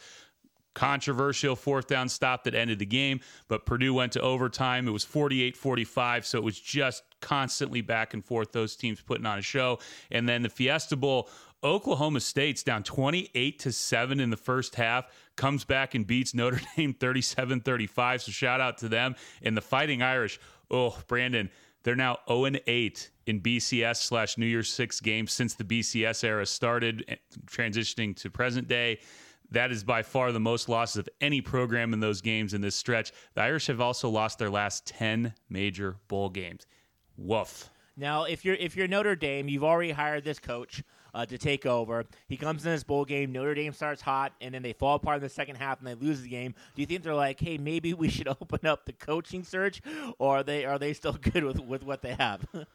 [0.75, 3.21] controversial fourth down stop that ended the game.
[3.49, 4.89] But Purdue went to overtime.
[4.89, 8.53] It was 48-45, so it was just constantly back and forth.
[8.53, 9.79] Those teams putting on a show,
[10.11, 11.29] and then the Fiesta Bowl.
[11.65, 16.61] Oklahoma State's down 28 to 7 in the first half, comes back and beats Notre
[16.77, 18.23] Dame 37 35.
[18.23, 19.15] So shout out to them.
[19.43, 21.51] And the Fighting Irish, oh, Brandon,
[21.83, 26.25] they're now 0 and 8 in BCS slash New Year's Six games since the BCS
[26.25, 29.01] era started, eh, transitioning to present day.
[29.51, 32.75] That is by far the most losses of any program in those games in this
[32.75, 33.13] stretch.
[33.35, 36.67] The Irish have also lost their last 10 major bowl games.
[37.19, 37.69] Woof.
[37.97, 40.83] Now, if you're if you're Notre Dame, you've already hired this coach
[41.15, 42.05] uh, to take over.
[42.29, 43.33] He comes in this bowl game.
[43.33, 45.95] Notre Dame starts hot, and then they fall apart in the second half, and they
[45.95, 46.55] lose the game.
[46.75, 49.81] Do you think they're like, hey, maybe we should open up the coaching search,
[50.19, 52.47] or are they are they still good with with what they have?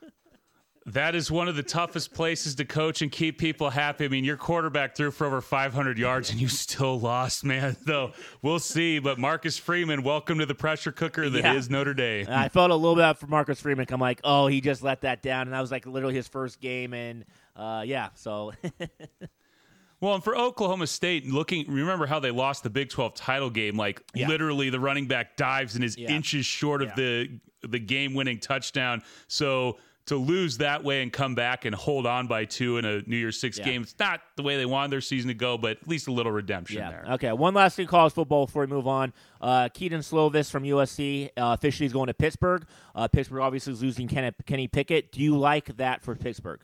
[0.88, 4.06] That is one of the toughest places to coach and keep people happy.
[4.06, 7.76] I mean, your quarterback threw for over 500 yards and you still lost, man.
[7.86, 9.00] Though we'll see.
[9.00, 11.72] But Marcus Freeman, welcome to the pressure cooker that is Yeah.
[11.78, 12.28] Notre Dame.
[12.30, 13.86] I felt a little bit for Marcus Freeman.
[13.90, 16.62] I'm like, oh, he just let that down, and that was like literally his first
[16.62, 17.26] game, and
[17.58, 18.54] uh, yeah, so
[20.00, 23.76] Well, and for Oklahoma State, looking, remember how they lost the Big 12 title game?
[23.76, 24.28] Like Yeah.
[24.30, 26.12] literally, the running back dives and is Yeah.
[26.12, 29.02] inches short of the the game winning touchdown.
[29.28, 33.02] So to lose that way and come back and hold on by two in a
[33.02, 33.66] New Year's Six Yeah.
[33.66, 36.12] game, it's not the way they wanted their season to go, but at least a
[36.12, 36.90] little redemption yeah.
[36.90, 37.06] there.
[37.12, 39.14] Okay, one last thing, college football before we move on.
[39.42, 42.66] Uh, Kedon Slovis from USC uh, officially is going to Pittsburgh.
[42.96, 45.12] Uh, Pittsburgh obviously is losing Kenny, Kenny Pickett.
[45.12, 46.62] Do you like that for Pittsburgh?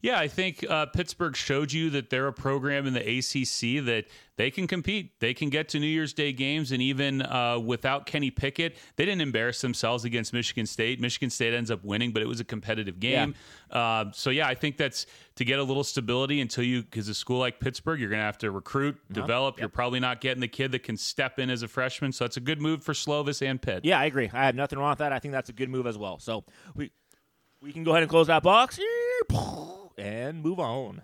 [0.00, 4.04] Yeah, I think uh, Pittsburgh showed you that they're a program in the ACC that
[4.36, 5.18] they can compete.
[5.18, 9.04] They can get to New Year's Day games, and even uh, without Kenny Pickett, they
[9.04, 11.00] didn't embarrass themselves against Michigan State.
[11.00, 13.34] Michigan State ends up winning, but it was a competitive game.
[13.70, 17.14] Uh, so yeah, I think that's to get a little stability until you, because a
[17.14, 19.58] school like Pittsburgh, you're going to have to recruit, develop.
[19.58, 22.12] You're probably not getting the kid that can step in as a freshman.
[22.12, 23.84] So that's a good move for Slovis and Pitt.
[23.84, 24.30] Yeah, I agree.
[24.32, 25.12] I have nothing wrong with that.
[25.12, 26.18] I think that's a good move as well.
[26.20, 26.92] So we
[27.60, 28.78] we can go ahead and close that box
[29.98, 31.02] and move on.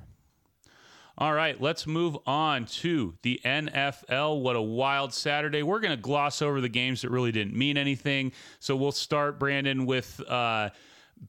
[1.17, 4.41] All right, let's move on to the NFL.
[4.41, 5.63] What a wild Saturday.
[5.63, 8.33] We're going to gloss over the games that really didn't mean anything.
[8.59, 10.71] So we'll start, Brandon, with uh,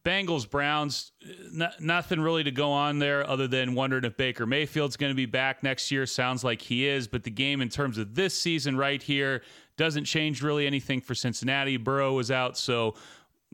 [0.03, 1.11] Bengals Browns.
[1.53, 5.15] N- nothing really to go on there other than wondering if Baker Mayfield's going to
[5.15, 6.07] be back next year.
[6.07, 9.43] Sounds like he is, but the game in terms of this season right here
[9.77, 11.77] doesn't change really anything for Cincinnati.
[11.77, 12.95] Burrow was out, so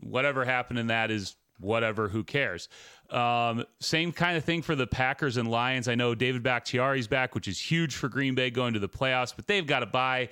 [0.00, 2.68] whatever happened in that is whatever, who cares?
[3.10, 5.88] Um, same kind of thing for the Packers and Lions.
[5.88, 9.34] I know David Bakhtiari's back, which is huge for Green Bay going to the playoffs,
[9.34, 10.30] but they've got to buy.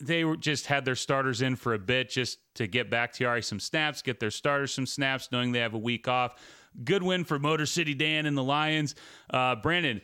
[0.00, 4.02] They just had their starters in for a bit just to get Bakhtiari some snaps,
[4.02, 6.40] get their starters some snaps, knowing they have a week off.
[6.82, 8.94] Good win for Motor City Dan and the Lions.
[9.30, 10.00] Uh, Brandon,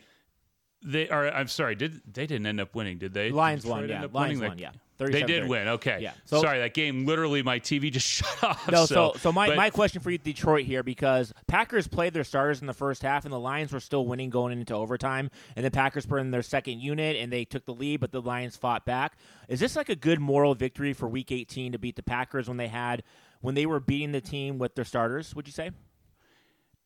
[0.83, 1.27] they are.
[1.29, 1.75] I'm sorry.
[1.75, 2.97] Did they didn't end up winning?
[2.97, 3.31] Did they?
[3.31, 4.05] Lions Detroit won, yeah.
[4.11, 4.49] Lions winning?
[4.49, 4.71] won, yeah.
[5.09, 5.47] They did 37-30.
[5.47, 5.67] win.
[5.69, 5.99] Okay.
[6.01, 6.13] Yeah.
[6.25, 8.69] So- sorry, that game literally my TV just shut off.
[8.71, 12.23] No, so so my, but- my question for you, Detroit, here because Packers played their
[12.23, 15.65] starters in the first half, and the Lions were still winning going into overtime, and
[15.65, 18.55] the Packers were in their second unit, and they took the lead, but the Lions
[18.57, 19.17] fought back.
[19.47, 22.57] Is this like a good moral victory for Week 18 to beat the Packers when
[22.57, 23.03] they had
[23.41, 25.35] when they were beating the team with their starters?
[25.35, 25.71] Would you say?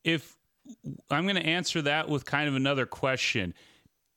[0.03, 0.37] if
[1.09, 3.53] I'm going to answer that with kind of another question.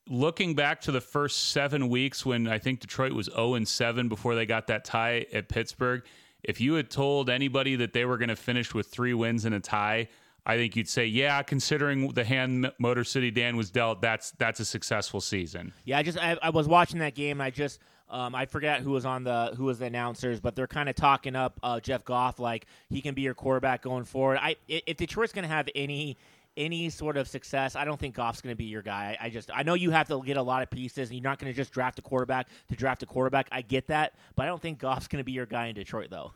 [0.08, 4.08] Looking back to the first seven weeks when I think Detroit was 0 and 7
[4.08, 6.02] before they got that tie at Pittsburgh,
[6.42, 9.54] if you had told anybody that they were going to finish with three wins and
[9.54, 10.08] a tie,
[10.46, 14.60] I think you'd say, yeah, considering the hand Motor City Dan was dealt, that's that's
[14.60, 15.74] a successful season.
[15.84, 17.32] Yeah, I just I, I was watching that game.
[17.40, 20.56] And I just um, I forget who was on the who was the announcers, but
[20.56, 24.04] they're kind of talking up uh, Jeff Goff like he can be your quarterback going
[24.04, 24.38] forward.
[24.40, 26.16] I i- if Detroit's going to have any
[26.58, 29.16] any sort of success, I don't think Goff's going to be your guy.
[29.20, 31.38] I, just I know you have to get a lot of pieces, and you're not
[31.38, 33.48] going to just draft a quarterback to draft a quarterback.
[33.52, 36.08] I get that, but I don't think Goff's going to be your guy in Detroit
[36.10, 36.32] though.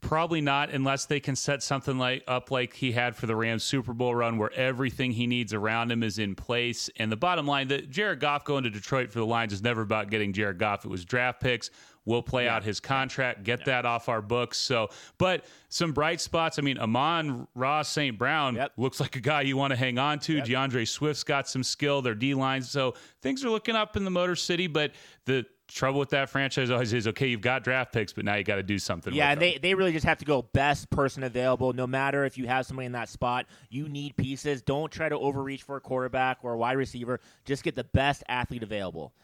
[0.00, 3.64] Probably not unless they can set something like up like he had for the Rams
[3.64, 6.90] Super Bowl run where everything he needs around him is in place.
[6.98, 9.80] And the bottom line that Jared Goff going to Detroit for the Lions is never
[9.80, 10.84] about getting Jared Goff.
[10.84, 11.70] It was draft picks,
[12.06, 14.58] We'll play out his contract, get that off our books.
[14.58, 16.58] So, but some bright spots.
[16.58, 18.18] I mean, Amon-Ra St.
[18.18, 18.72] Brown Yep.
[18.76, 20.40] looks like a guy you want to hang on to.
[20.42, 22.02] D'Andre Swift's got some skill.
[22.02, 22.70] Their D lines.
[22.70, 24.66] So things are looking up in the Motor City.
[24.66, 24.92] But
[25.24, 28.44] the trouble with that franchise always is okay, you've got draft picks, but now you
[28.44, 29.14] got to do something.
[29.14, 29.48] Yeah, with them.
[29.52, 31.72] they, they really just have to go best person available.
[31.72, 34.60] No matter if you have somebody in that spot, you need pieces.
[34.60, 37.18] Don't try to overreach for a quarterback or a wide receiver.
[37.46, 39.14] Just get the best athlete available.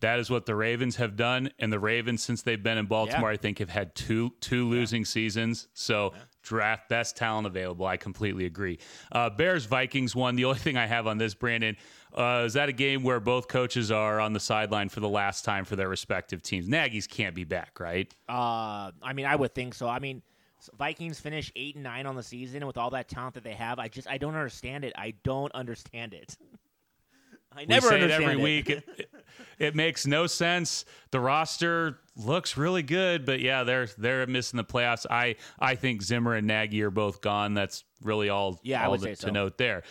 [0.00, 3.30] That is what the Ravens have done, and the Ravens, since they've been in Baltimore,
[3.30, 3.34] Yeah.
[3.34, 5.68] I think have had two two losing seasons.
[5.74, 7.84] So draft best talent available.
[7.86, 8.78] I completely agree.
[9.12, 10.36] Uh, Bears Vikings won.
[10.36, 11.76] The only thing I have on this, Brandon,
[12.14, 15.44] uh, is that a game where both coaches are on the sideline for the last
[15.44, 16.66] time for their respective teams.
[16.68, 18.12] Nagy's can't be back, right?
[18.28, 19.88] Uh, I mean, I would think so.
[19.88, 20.22] I mean,
[20.78, 23.54] Vikings finish eight and nine on the season and with all that talent that they
[23.54, 23.78] have.
[23.78, 24.92] I just I don't understand it.
[24.96, 26.36] I don't understand it.
[27.56, 28.70] I never we say it every week.
[28.70, 29.10] It, it,
[29.58, 30.84] it makes no sense.
[31.10, 35.06] The roster looks really good, but yeah, they're they're missing the playoffs.
[35.10, 37.54] I I think Zimmer and Nagy are both gone.
[37.54, 38.60] That's really all.
[38.62, 39.82] Yeah, I all to, say to note there.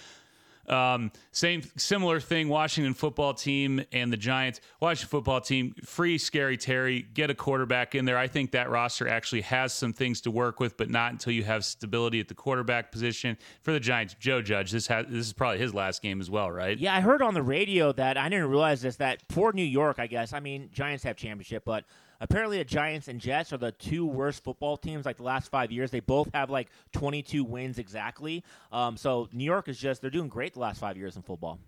[0.67, 2.49] Um, same similar thing.
[2.49, 4.59] Washington football team and the Giants.
[4.81, 7.01] Washington football team free scary Terry.
[7.01, 8.17] Get a quarterback in there.
[8.17, 11.43] I think that roster actually has some things to work with, but not until you
[11.43, 13.37] have stability at the quarterback position.
[13.61, 14.71] For the Giants, Joe Judge.
[14.71, 16.77] This has this is probably his last game as well, right?
[16.77, 19.99] Yeah, I heard on the radio that I didn't realize this that for New York,
[19.99, 20.33] I guess.
[20.33, 21.85] I mean, Giants have championship, but
[22.19, 25.71] apparently the Giants and Jets are the two worst football teams like the last five
[25.71, 25.91] years.
[25.91, 28.43] They both have like 22 wins exactly.
[28.71, 31.59] Um, so New York is just they're doing great the last five years in football.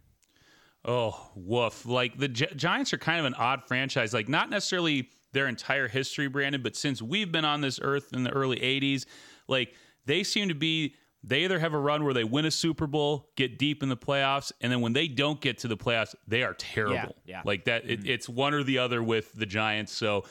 [0.85, 1.85] Oh, woof.
[1.85, 4.13] Like the Gi- Giants are kind of an odd franchise.
[4.13, 8.23] Like, not necessarily their entire history, Brandon, but since we've been on this earth in
[8.23, 9.05] the early 80s,
[9.47, 9.73] like,
[10.05, 10.95] they seem to be.
[11.23, 13.97] They either have a run where they win a Super Bowl, get deep in the
[13.97, 17.15] playoffs, and then when they don't get to the playoffs, they are terrible.
[17.25, 17.41] yeah.
[17.43, 19.91] Like that, it, it's one or the other with the Giants.
[19.91, 20.23] So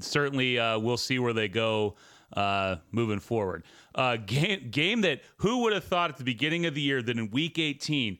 [0.00, 1.96] certainly, uh, we'll see where they go
[2.32, 3.64] uh, moving forward.
[3.94, 7.16] Uh, game game that who would have thought at the beginning of the year that
[7.16, 8.18] in Week 18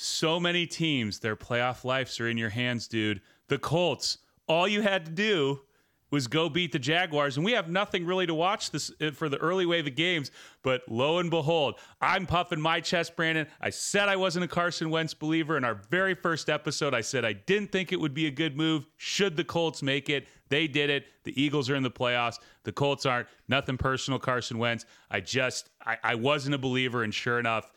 [0.00, 3.20] so many teams, their playoff lives are in your hands, dude.
[3.48, 5.62] The Colts, all you had to do
[6.10, 9.28] was go beat the Jaguars, and we have nothing really to watch this uh, for
[9.28, 10.30] the early wave of games.
[10.62, 13.46] But lo and behold, I'm puffing my chest, Brandon.
[13.60, 16.94] I said I wasn't a Carson Wentz believer in our very first episode.
[16.94, 18.86] I said I didn't think it would be a good move.
[18.96, 20.28] Should the Colts make it?
[20.48, 21.06] They did it.
[21.24, 22.38] The Eagles are in the playoffs.
[22.64, 23.28] The Colts aren't.
[23.48, 24.86] Nothing personal, Carson Wentz.
[25.10, 27.70] I just I, I wasn't a believer, and sure enough,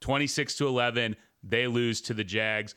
[0.00, 2.74] 26 to 11 they lose to the jags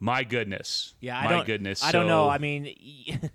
[0.00, 2.28] my goodness Yeah, I my goodness I don't know.
[2.28, 2.74] I mean,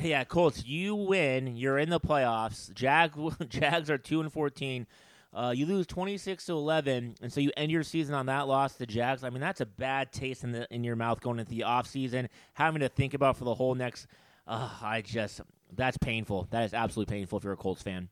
[0.00, 2.72] yeah, Colts, you win, you're in the playoffs.
[2.74, 3.12] Jag
[3.48, 4.86] Jags are two and fourteen.
[5.32, 8.48] Uh, you lose twenty six to eleven, and so you end your season on that
[8.48, 9.22] loss to Jags.
[9.24, 12.28] I mean, that's a bad taste in the in your mouth going into the offseason,
[12.54, 14.06] having to think about for the whole next.
[14.46, 15.40] Uh, I just
[15.76, 16.48] that's painful.
[16.50, 18.08] That is absolutely painful if you're a Colts fan.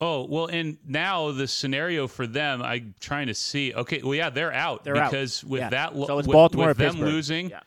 [0.00, 4.28] oh well and now the scenario for them i'm trying to see okay well yeah
[4.28, 5.10] they're out They're out.
[5.10, 5.70] because with Yeah.
[5.70, 7.08] that lo- So it's with, Baltimore with them Pittsburgh.
[7.14, 7.60] losing Yeah.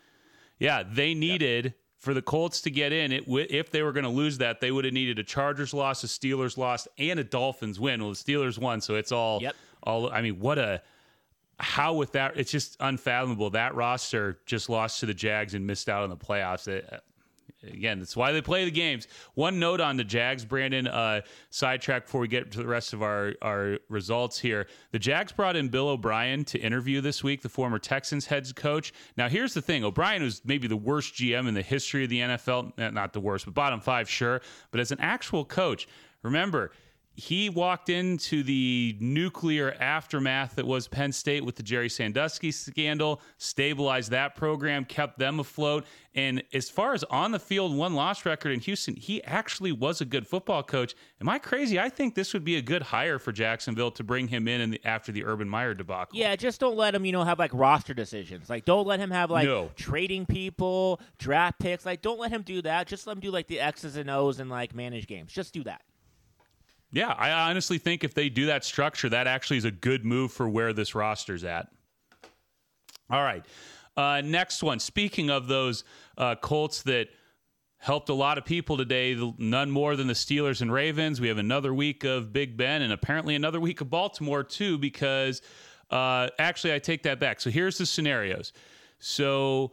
[0.59, 4.05] yeah they needed for the colts to get in it wi- if they were going
[4.05, 7.23] to lose that they would have needed a chargers loss a steelers loss and a
[7.23, 8.01] dolphins win.
[8.01, 9.55] Well the steelers won so it's all Yep.
[9.83, 10.81] all i mean what a
[11.59, 13.49] how with that it's just unfathomable.
[13.49, 16.67] That roster just lost to the jags and missed out on the playoffs.
[16.69, 16.89] It-
[17.63, 19.07] again that's why they play the games.
[19.33, 23.01] One note on the jags brandon uh sidetrack before we get to the rest of
[23.01, 24.67] our our results here.
[24.91, 28.93] The jags brought in bill o'brien to interview this week the former texans head coach.
[29.17, 29.83] Now here's the thing.
[29.83, 33.45] O'brien was maybe the worst gm in the history of the nfl not the worst
[33.45, 34.41] but bottom five sure.
[34.71, 35.87] But as an actual coach
[36.23, 36.71] remember
[37.19, 43.21] he walked into the nuclear aftermath that was Penn State with the Jerry Sandusky scandal,
[43.37, 45.85] stabilized that program, kept them afloat.
[46.15, 50.01] And as far as on the field one loss record in Houston, he actually was
[50.01, 50.95] a good football coach.
[51.21, 51.79] Am I crazy?
[51.79, 54.71] I think this would be a good hire for Jacksonville to bring him in, in
[54.71, 56.17] the, after the Urban Meyer debacle.
[56.17, 58.49] Yeah, just don't let him, you know, have like roster decisions.
[58.49, 59.69] Like, don't let him have like No.
[59.75, 61.85] trading people, draft picks.
[61.85, 62.87] Like, don't let him do that.
[62.87, 65.31] Just let him do like the X's and O's and like manage games.
[65.31, 65.81] Just do that.
[66.91, 70.31] Yeah, I honestly think if they do that structure, that actually is a good move
[70.31, 71.67] for where this roster's at.
[73.09, 73.45] All right.
[73.95, 74.79] Uh, next one.
[74.79, 75.83] Speaking of those
[76.17, 77.09] uh, Colts that
[77.77, 81.21] helped a lot of people today, none more than the Steelers and Ravens.
[81.21, 85.41] We have another week of Big Ben and apparently another week of Baltimore, too, because
[85.89, 87.39] uh, actually, I take that back.
[87.39, 88.53] So here's the scenarios.
[88.99, 89.71] So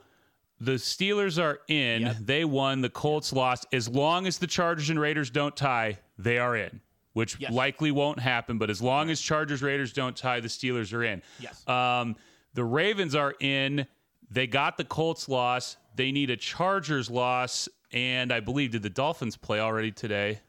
[0.61, 2.17] the Steelers are in.
[2.21, 2.81] They won.
[2.81, 3.67] The Colts lost.
[3.73, 6.81] As long as the Chargers and Raiders don't tie, they are in,
[7.17, 7.51] which Yes.
[7.51, 8.59] likely won't happen.
[8.59, 11.23] But as long as Chargers Raiders don't tie, the Steelers are in.
[11.41, 11.67] Yes.
[11.67, 12.15] Um,
[12.53, 13.87] the Ravens are in.
[14.31, 15.79] They got the Colts loss.
[15.95, 20.41] They need a Chargers loss and I believe did the Dolphins play already today,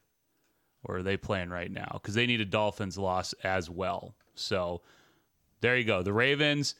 [0.83, 1.91] or are they playing right now?
[1.93, 4.13] Because they need a Dolphins loss as well.
[4.35, 4.81] So
[5.61, 6.03] there you go.
[6.03, 6.75] The Ravens.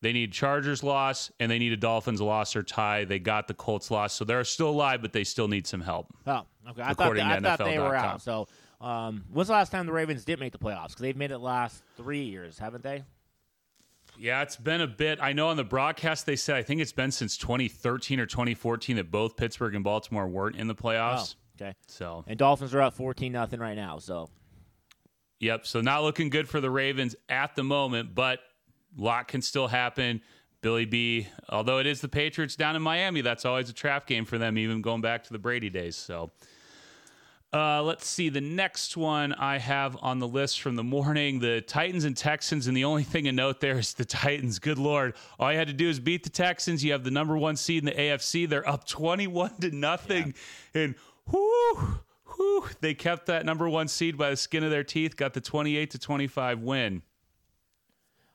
[0.00, 3.04] They need Chargers loss and they need a Dolphins loss or tie.
[3.04, 6.06] They got the Colts loss, so they're still alive, but they still need some help.
[6.26, 6.82] Oh, okay.
[6.82, 8.22] I thought, they, to I thought they were out.
[8.22, 8.46] So,
[8.80, 10.88] um, when's the last time the Ravens did make the playoffs?
[10.88, 13.04] Because they've made it last three years, haven't they?
[14.18, 15.18] Yeah, it's been a bit.
[15.20, 18.96] I know on the broadcast they said I think it's been since 2013 or 2014
[18.96, 21.34] that both Pittsburgh and Baltimore weren't in the playoffs.
[21.60, 21.74] Oh, okay.
[21.86, 23.98] So, And Dolphins are up fourteen nothing right now.
[23.98, 24.28] So,
[25.40, 25.66] yep.
[25.66, 28.40] So not looking good for the Ravens at the moment, but
[28.98, 30.22] a lot can still happen.
[30.62, 34.24] Billy B, although it is the Patriots down in Miami, that's always a trap game
[34.24, 35.94] for them, even going back to the Brady days.
[35.94, 36.30] So,
[37.56, 38.28] uh, let's see.
[38.28, 42.66] The next one I have on the list from the morning the Titans and Texans.
[42.66, 44.58] And the only thing to note there is the Titans.
[44.58, 45.14] Good Lord.
[45.40, 46.84] All you had to do is beat the Texans.
[46.84, 48.48] You have the number one seed in the AFC.
[48.48, 50.34] They're up 21 to nothing.
[50.74, 50.94] And
[51.30, 52.00] whoo,
[52.38, 55.40] whoo, they kept that number one seed by the skin of their teeth, got the
[55.40, 57.02] 28 to 25 win.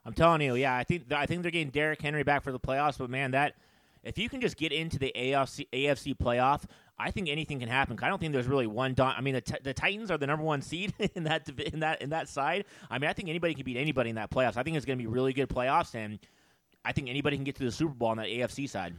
[0.04, 2.58] I'm telling you, yeah, I think I think they're getting Derrick Henry back for the
[2.58, 2.98] playoffs.
[2.98, 3.54] But man, that
[4.02, 6.64] if you can just get into the AFC AFC playoff,
[6.98, 7.98] I think anything can happen.
[8.02, 8.94] I don't think there's really one.
[8.94, 11.80] Don- I mean, the, t- the Titans are the number one seed in that in
[11.80, 12.64] that in that side.
[12.90, 14.56] I mean, I think anybody can beat anybody in that playoffs.
[14.56, 16.18] I think it's going to be really good playoffs, and
[16.84, 18.94] I think anybody can get to the Super Bowl on that AFC side.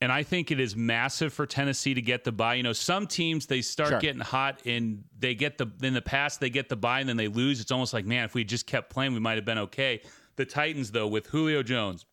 [0.00, 2.54] And I think it is massive for Tennessee to get the buy.
[2.54, 3.98] You know, some teams they start Sure.
[3.98, 7.16] getting hot and they get the in the past they get the buy and then
[7.16, 7.60] they lose.
[7.60, 10.02] It's almost like, man, if we just kept playing, we might have been okay.
[10.36, 12.04] The Titans, though, with Julio Jones,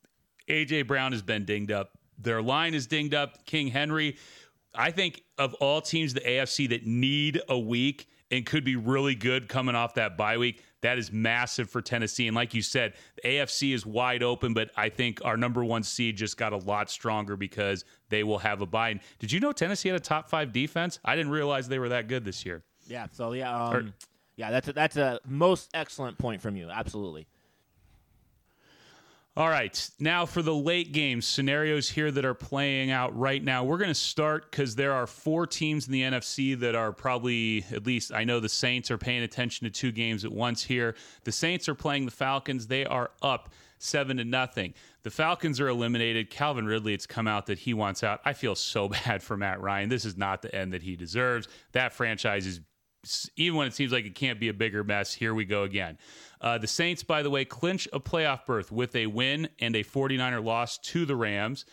[0.47, 1.91] AJ Brown has been dinged up.
[2.17, 3.45] Their line is dinged up.
[3.45, 4.17] King Henry.
[4.73, 9.15] I think of all teams, the AFC that need a week and could be really
[9.15, 12.27] good coming off that bye week, that is massive for Tennessee.
[12.27, 15.83] And like you said, the AFC is wide open, but I think our number one
[15.83, 18.89] seed just got a lot stronger because they will have a bye.
[18.89, 20.99] And did you know Tennessee had a top five defense?
[21.05, 22.63] I didn't realize they were that good this year.
[22.87, 23.07] Yeah.
[23.11, 23.93] So yeah, um,
[24.35, 26.69] yeah, that's a, that's a most excellent point from you.
[26.69, 27.27] Absolutely.
[29.37, 29.89] All right.
[29.99, 33.65] Now for the late game scenarios here that are playing out right now.
[33.65, 37.65] We're going to start because there are four teams in the NFC that are probably,
[37.73, 40.95] at least I know the Saints are paying attention to two games at once here.
[41.25, 42.67] The Saints are playing the Falcons.
[42.67, 44.73] They are up seven to nothing.
[45.03, 46.29] The Falcons are eliminated.
[46.29, 48.21] Calvin Ridley, it's come out that he wants out.
[48.23, 49.89] I feel so bad for Matt Ryan.
[49.89, 51.49] This is not the end that he deserves.
[51.73, 52.61] That franchise is
[53.35, 55.97] even when it seems like it can't be a bigger mess, here we go again.
[56.45, 59.83] Uh, the Saints, by the way, clinch a playoff berth with a win and a
[59.83, 61.65] 49er loss to the Rams.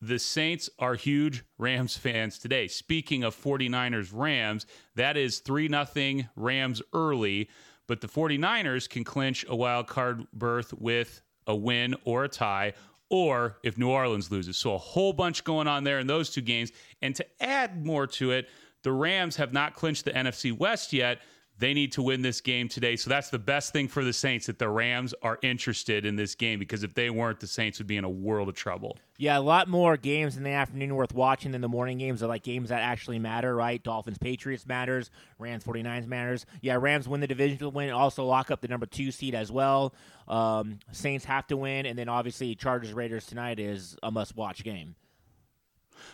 [0.00, 2.68] The Saints are huge Rams fans today.
[2.68, 4.64] Speaking of 49ers Rams,
[4.94, 7.50] that is 3 0 Rams early,
[7.88, 12.74] but the 49ers can clinch a wild card berth with a win or a tie
[13.10, 14.56] or if New Orleans loses.
[14.56, 16.70] So a whole bunch going on there in those two games.
[17.02, 18.48] And to add more to it,
[18.84, 21.20] the Rams have not clinched the NFC West yet.
[21.62, 22.96] They need to win this game today.
[22.96, 26.34] So that's the best thing for the Saints that the Rams are interested in this
[26.34, 28.98] game because if they weren't, the Saints would be in a world of trouble.
[29.16, 32.26] Yeah, a lot more games in the afternoon worth watching than the morning games are
[32.26, 33.80] like games that actually matter, right?
[33.80, 36.46] Dolphins Patriots matters, Rams 49ers matters.
[36.62, 39.94] Yeah, Rams win the divisional win, also lock up the number two seed as well.
[40.26, 44.64] Um, Saints have to win, and then obviously Chargers Raiders tonight is a must watch
[44.64, 44.96] game.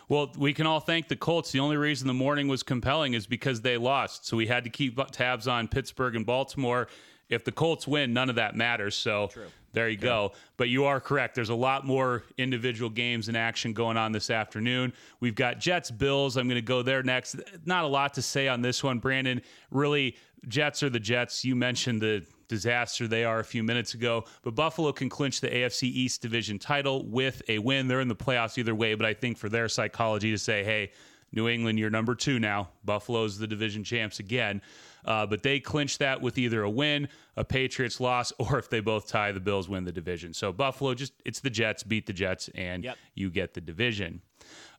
[0.09, 1.51] Well, we can all thank the Colts.
[1.51, 4.25] The only reason the morning was compelling is because they lost.
[4.25, 6.87] So we had to keep tabs on Pittsburgh and Baltimore.
[7.29, 8.95] If the Colts win, none of that matters.
[8.95, 9.29] So
[9.71, 10.31] there you go.
[10.57, 11.35] But you are correct.
[11.35, 14.93] There's a lot more individual games in action going on this afternoon.
[15.19, 16.37] We've got Jets Bills.
[16.37, 17.35] I'm going to go there next.
[17.65, 19.43] Not a lot to say on this one, Brandon.
[19.69, 21.45] Really, Jets are the Jets.
[21.45, 24.25] You mentioned the disaster they are a few minutes ago.
[24.41, 27.87] But Buffalo can clinch the AFC East division title with a win.
[27.87, 30.91] They're in the playoffs either way, but I think for their psychology to say, hey,
[31.31, 32.69] New England, you're number two now.
[32.83, 34.61] Buffalo's the division champs again.
[35.05, 38.79] Uh, but they clinch that with either a win, a Patriots loss, or if they
[38.79, 40.33] both tie, the Bills win the division.
[40.33, 42.97] So Buffalo, just it's the Jets, beat the Jets, and Yep.
[43.15, 44.21] you get the division.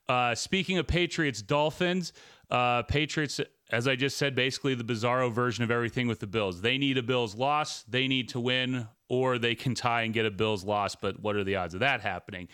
[0.08, 2.12] Uh, speaking of Patriots, Dolphins,
[2.50, 3.40] uh, Patriots,
[3.72, 6.60] as I just said, basically the bizarro version of everything with the Bills.
[6.60, 10.26] They need a Bills loss, they need to win, or they can tie and get
[10.26, 10.94] a Bills loss.
[10.94, 12.48] But what are the odds of that happening?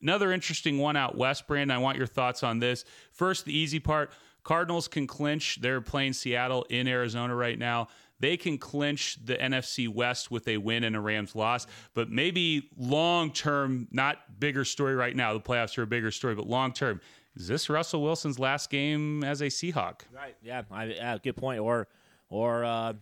[0.00, 1.76] Another interesting one out west, Brandon.
[1.76, 2.84] I want your thoughts on this.
[3.12, 4.10] First, the easy part
[4.44, 5.58] Cardinals can clinch.
[5.60, 7.88] They're playing Seattle in Arizona right now.
[8.18, 12.70] They can clinch the NFC West with a win and a Rams loss, but maybe
[12.76, 15.32] long term, not bigger story right now.
[15.32, 17.00] The playoffs are a bigger story, but long term,
[17.36, 20.00] is this Russell Wilson's last game as a Seahawk?
[20.14, 20.36] Right.
[20.42, 20.62] Yeah.
[20.70, 21.60] I, yeah good point.
[21.60, 21.88] Or
[22.28, 22.92] or uh,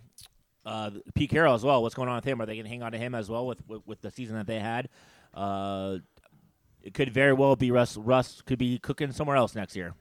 [0.66, 1.83] uh, Pete Carroll as well.
[1.83, 2.41] What's going on with him?
[2.41, 4.37] Are they going to hang on to him as well with with, with the season
[4.37, 4.89] that they had?
[5.35, 5.99] Uh,
[6.83, 7.97] it could very well be Russ.
[7.97, 9.95] Russ could be cooking somewhere else next year.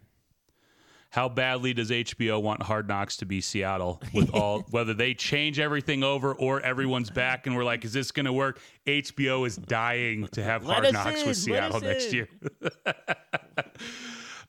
[1.11, 5.59] how badly does HBO want Hard Knocks to be Seattle with all whether they change
[5.59, 8.61] everything over or everyone's back and we're like, is this going to work?
[8.85, 12.13] HBO is dying to have Let Hard Knocks in, with Seattle next in.
[12.15, 12.29] year.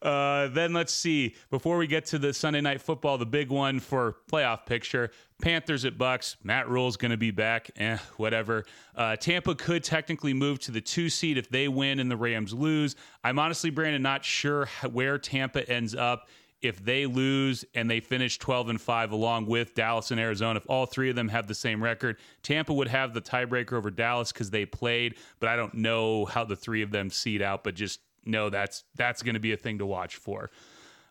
[0.03, 1.35] Uh, then let's see.
[1.51, 5.11] Before we get to the Sunday night football, the big one for playoff picture:
[5.43, 6.37] Panthers at Bucs.
[6.43, 7.71] Matt Rhule's going to be back.
[7.77, 8.65] Eh, whatever.
[8.97, 12.53] Uh, Tampa could technically move to the two seed if they win and the Rams
[12.55, 12.97] lose.
[13.23, 16.29] I'm honestly, Brandon, not sure where Tampa ends up
[16.63, 20.67] if they lose and they finish 12 and 5 along with Dallas and Arizona, if
[20.69, 24.33] all three of them have the same record, Tampa would have the tiebreaker over Dallas
[24.33, 27.75] because they played, but I don't know how the three of them seed out, but
[27.75, 30.51] just know that's that's going to be a thing to watch for.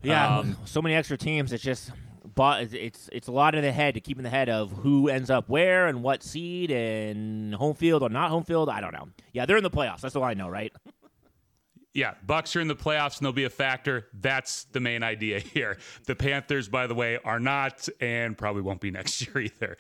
[0.01, 1.51] Yeah, Um, so many extra teams.
[1.51, 1.91] It's just,
[2.35, 4.71] but it's- it's it's a lot in the head to keep in the head of
[4.71, 8.69] who ends up where and what seed and home field or not home field.
[8.69, 9.09] I don't know.
[9.33, 10.01] Yeah, they're in the playoffs.
[10.01, 10.71] That's all I know, right?
[11.93, 14.07] Yeah, Bucs are in the playoffs and they'll be a factor.
[14.13, 15.77] That's the main idea here.
[16.05, 19.77] The Panthers, by the way, are not and probably won't be next year either.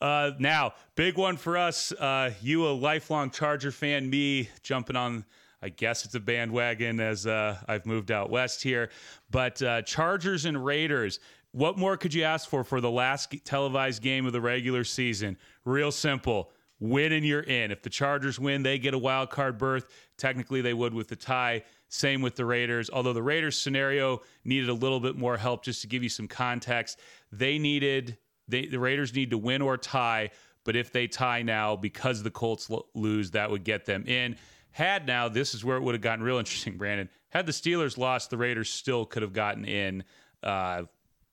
[0.00, 1.92] Uh, now, big one for us.
[1.92, 5.24] Uh, you, a lifelong Charger fan, me jumping on.
[5.62, 8.90] I guess it's a bandwagon as uh, I've moved out west here.
[9.30, 11.20] But uh, Chargers and Raiders.
[11.52, 15.36] What more could you ask for for the last televised game of the regular season?
[15.64, 17.70] Real simple win and you're in.
[17.70, 19.86] If the Chargers win, they get a wild card berth.
[20.16, 21.62] Technically, they would with the tie.
[21.88, 22.88] Same with the Raiders.
[22.90, 26.26] Although the Raiders scenario needed a little bit more help, just to give you some
[26.26, 26.98] context,
[27.30, 28.16] they needed
[28.48, 30.30] they, the Raiders need to win or tie.
[30.64, 34.36] But if they tie now, because the Colts lo- lose, that would get them in.
[34.72, 37.08] Had now, this is where it would have gotten real interesting, Brandon.
[37.30, 40.04] Had the Steelers lost, the Raiders still could have gotten in.
[40.42, 40.84] Uh,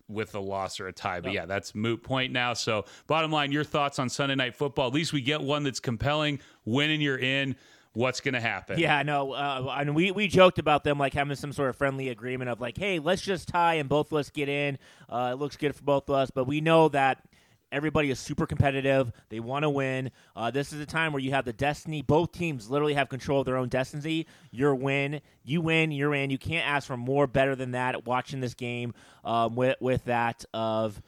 [0.10, 1.20] with a loss or a tie.
[1.20, 2.54] But yeah, that's moot point now.
[2.54, 4.88] So, bottom line, your thoughts on Sunday Night Football?
[4.88, 6.40] At least we get one that's compelling.
[6.66, 7.56] Winning, you're in.
[7.94, 8.78] What's going to happen?
[8.78, 12.10] Yeah, no, uh, and we, we joked about them like having some sort of friendly
[12.10, 14.78] agreement of like, hey, let's just tie and both of us get in.
[15.10, 17.24] Uh, it looks good for both of us, but we know that
[17.72, 19.11] everybody is super competitive.
[19.30, 20.11] They want to win.
[20.36, 22.01] Uh, this is a time where you have the destiny.
[22.01, 24.28] Both teams literally have control of their own destiny.
[24.51, 26.30] Your win, you win, you're in.
[26.30, 28.05] You can't ask for more better than that.
[28.05, 28.93] Watching this game
[29.24, 31.01] um, with with that of.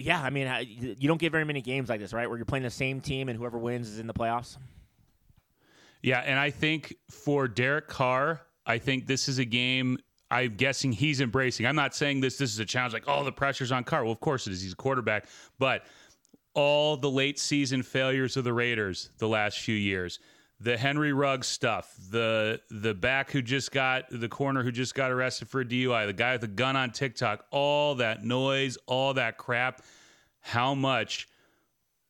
[0.00, 0.48] Yeah, I mean,
[0.96, 2.28] you don't get very many games like this, right?
[2.28, 4.56] Where you're playing the same team and whoever wins is in the playoffs.
[6.02, 9.98] Yeah, and I think for Derek Carr, I think this is a game
[10.30, 11.66] I'm guessing he's embracing.
[11.66, 14.04] I'm not saying this this is a challenge like, oh, the pressure's on Carr.
[14.04, 14.60] Well, of course it is.
[14.62, 15.26] He's a quarterback.
[15.58, 15.84] But
[16.54, 20.18] all the late season failures of the Raiders the last few years,
[20.60, 25.10] the Henry Ruggs stuff, the the back who just got the corner who just got
[25.10, 29.14] arrested for a DUI, the guy with the gun on TikTok, all that noise, all
[29.14, 29.82] that crap.
[30.40, 31.28] How much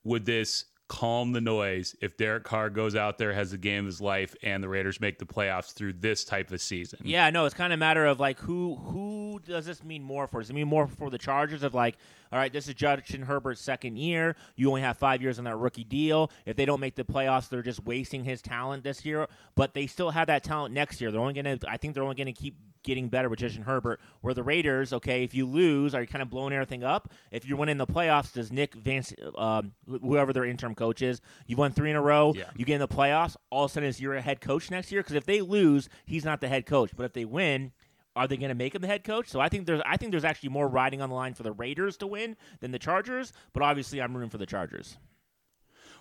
[0.05, 3.87] would this calm the noise if Derek Carr goes out there, has the game of
[3.87, 7.01] his life, and the Raiders make the playoffs through this type of season?
[7.05, 10.27] Yeah, no, it's kind of a matter of like who who does this mean more
[10.27, 10.41] for?
[10.41, 11.97] Does it mean more for the Chargers of like,
[12.33, 14.37] all right, this is Justin Herbert's second year.
[14.57, 16.31] You only have five years on that rookie deal.
[16.47, 19.27] If they don't make the playoffs, they're just wasting his talent this year.
[19.55, 21.11] But they still have that talent next year.
[21.11, 24.01] They're only gonna I think they're only gonna keep getting better with Justin Herbert.
[24.21, 27.13] Where the Raiders, okay, if you lose, are you kind of blowing everything up?
[27.31, 31.21] If you win in the playoffs, does Nick Vance, um, whoever their interim coach is,
[31.47, 32.33] you've won three in a row.
[32.35, 32.45] Yeah.
[32.57, 34.91] You get in the playoffs, all of a sudden is you're a head coach next
[34.93, 35.01] year.
[35.03, 36.93] Because if they lose, he's not the head coach.
[36.97, 37.73] But if they win,
[38.19, 39.29] are they going to make him the head coach?
[39.29, 41.53] So I think there's I think there's actually more riding on the line for the
[41.53, 43.33] Raiders to win than the Chargers.
[43.53, 44.99] But obviously, I'm rooting for the Chargers.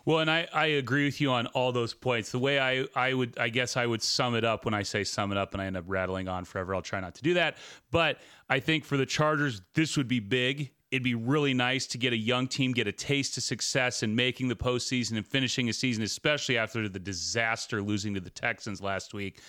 [0.08, 2.32] Well, and I, I agree with you on all those points.
[2.32, 5.04] The way I, I would, I guess I would sum it up when I say
[5.04, 6.74] sum it up and I end up rattling on forever.
[6.74, 7.58] I'll try not to do that.
[7.92, 10.72] But I think for the Chargers, this would be big.
[10.92, 14.16] It'd be really nice to get a young team get a taste of success in
[14.16, 18.80] making the postseason and finishing a season, especially after the disaster losing to the Texans
[18.80, 19.42] last week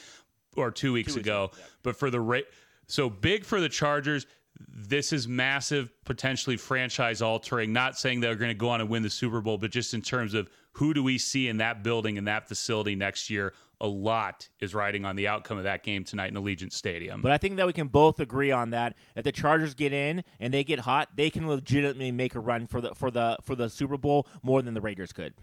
[0.59, 1.51] or two weeks, ago.
[1.83, 2.41] But for the Ra-
[2.87, 4.27] so big for the Chargers.
[4.69, 7.73] This is massive, potentially franchise altering.
[7.73, 10.03] Not saying they're going to go on and win the Super Bowl, but just in
[10.03, 13.87] terms of who do we see in that building in that facility next year, a
[13.87, 17.23] lot is riding on the outcome of that game tonight in Allegiant Stadium.
[17.23, 18.97] But I think that we can both agree on that.
[19.15, 22.67] If the Chargers get in and they get hot, they can legitimately make a run
[22.67, 25.35] for the for the for the Super Bowl more than the Raiders could.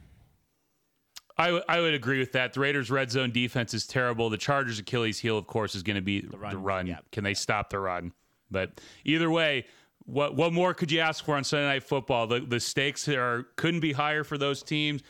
[1.37, 2.53] I, w- I would agree with that.
[2.53, 4.29] The Raiders' red zone defense is terrible.
[4.29, 6.87] The Chargers' Achilles heel, of course, is going to be the run, run.
[6.87, 6.99] yeah.
[7.11, 8.13] Can they stop the run?
[8.49, 9.65] But either way,
[10.05, 12.27] what what more could you ask for on Sunday Night Football?
[12.27, 15.01] The the stakes are couldn't be higher for those teams.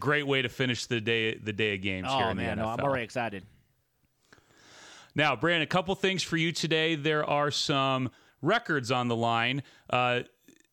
[0.00, 2.62] Great way to finish the day the day of games here Oh in man, the
[2.64, 2.78] no, NFL.
[2.78, 3.44] I'm already excited.
[5.14, 6.94] Now, Brandon, a couple things for you today.
[6.94, 8.10] There are some
[8.40, 9.62] records on the line.
[9.90, 10.20] Uh,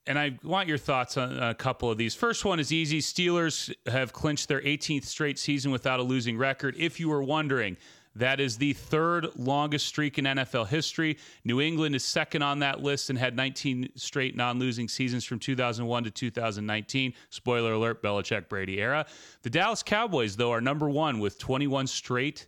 [0.08, 2.14] and I want your thoughts on a couple of these.
[2.14, 2.99] First one is easy.
[2.99, 6.76] Steelers have clinched their 18th straight season without a losing record.
[6.78, 7.78] If you were wondering,
[8.16, 11.18] That is the third longest streak in NFL history.
[11.43, 15.38] New England is second on that list and had 19 straight non losing seasons from
[15.38, 17.14] 2001 to 2019.
[17.30, 19.06] Spoiler alert Belichick Brady era.
[19.41, 22.47] The Dallas Cowboys, though, are number one with 21 straight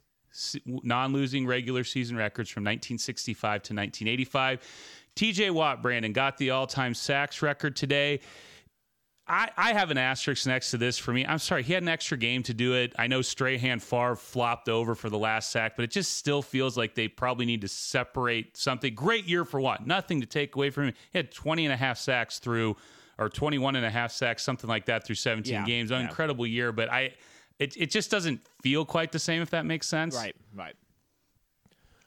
[0.65, 4.61] non losing regular season records from 1965 to 1985.
[5.17, 8.19] TJ Watt, Brandon, got the all time sacks record today.
[9.29, 11.25] I, I have an asterisk next to this for me.
[11.25, 12.93] I'm sorry, he had an extra game to do it.
[12.97, 16.77] I know Strahan Favre flopped over for the last sack, but it just still feels
[16.77, 18.95] like they probably need to separate something.
[18.95, 19.85] Great year for Watt.
[19.85, 20.93] Nothing to take away from him.
[21.11, 22.77] He had 20 and a half sacks through,
[23.17, 25.91] or 21 and a half sacks, something like that through 17 Yeah, games.
[25.91, 26.07] An yeah.
[26.07, 27.11] incredible year, but I,
[27.59, 30.15] it, it just doesn't feel quite the same, if that makes sense.
[30.15, 30.75] Right, right,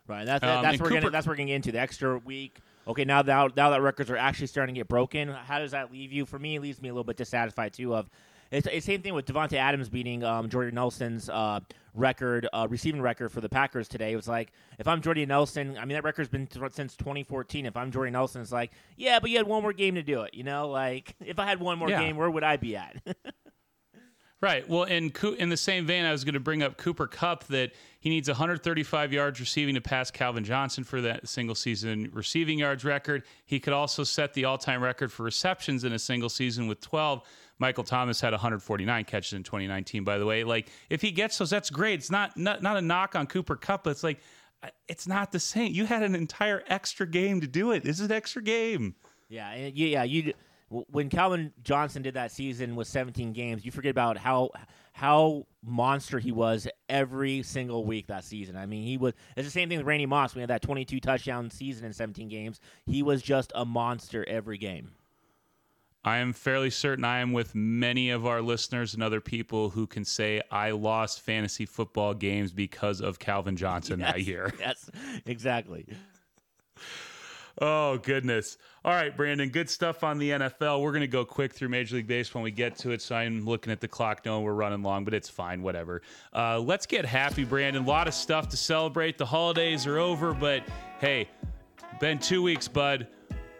[0.06, 0.24] right.
[0.24, 2.60] That's Um, that's what we're gonna that's what we're gonna get into the extra week.
[2.88, 5.92] Okay, now that now that records are actually starting to get broken, how does that
[5.92, 6.26] leave you?
[6.26, 7.94] For me, it leaves me a little bit dissatisfied too.
[7.94, 8.08] Of
[8.50, 11.60] it's, it's same thing with Davante Adams beating um, Jordy Nelson's uh,
[11.94, 14.12] record, uh, receiving record for the Packers today.
[14.12, 17.66] It was like if I'm Jordy Nelson, I mean that record's been th- since 2014.
[17.66, 20.22] If I'm Jordy Nelson, it's like yeah, but you had one more game to do
[20.22, 20.34] it.
[20.34, 22.00] You know, like if I had one more Yeah.
[22.00, 22.96] game, where would I be at?
[24.42, 24.66] Right.
[24.66, 27.72] Well, in in the same vein, I was going to bring up Cooper Kupp that
[27.98, 32.82] he needs 135 yards receiving to pass Calvin Johnson for that single season receiving yards
[32.82, 33.24] record.
[33.44, 36.80] He could also set the all time record for receptions in a single season with
[36.80, 37.22] 12.
[37.58, 40.04] Michael Thomas had 149 catches in 2019.
[40.04, 41.98] By the way, like if he gets those, that's great.
[41.98, 44.20] It's not not, not a knock on Cooper Kupp, but it's like
[44.62, 45.74] uh, it's not the same.
[45.74, 47.84] You had an entire extra game to do it.
[47.84, 48.94] This is an extra game.
[49.28, 50.32] Yeah, yeah, you.
[50.70, 54.50] When Calvin Johnson did that season with 17 games, you forget about how
[54.92, 58.56] how monster he was every single week that season.
[58.56, 59.14] I mean, he was.
[59.36, 60.34] It's the same thing with Randy Moss.
[60.34, 62.60] We had that 22 touchdown season in 17 games.
[62.86, 64.92] He was just a monster every game.
[66.02, 69.86] I am fairly certain I am with many of our listeners and other people who
[69.86, 74.52] can say I lost fantasy football games because of Calvin Johnson that Yes, year.
[74.58, 74.90] yes,
[75.26, 75.86] exactly.
[77.60, 78.56] Oh, goodness.
[78.84, 80.80] All right, Brandon, good stuff on the NFL.
[80.80, 83.02] We're going to go quick through Major League Baseball when we get to it.
[83.02, 86.00] So I'm looking at the clock knowing we're running long, but it's fine, whatever.
[86.34, 87.84] Uh, let's get happy, Brandon.
[87.84, 89.18] A lot of stuff to celebrate.
[89.18, 90.62] The holidays are over, but
[91.00, 91.28] hey,
[92.00, 93.06] been two weeks, bud.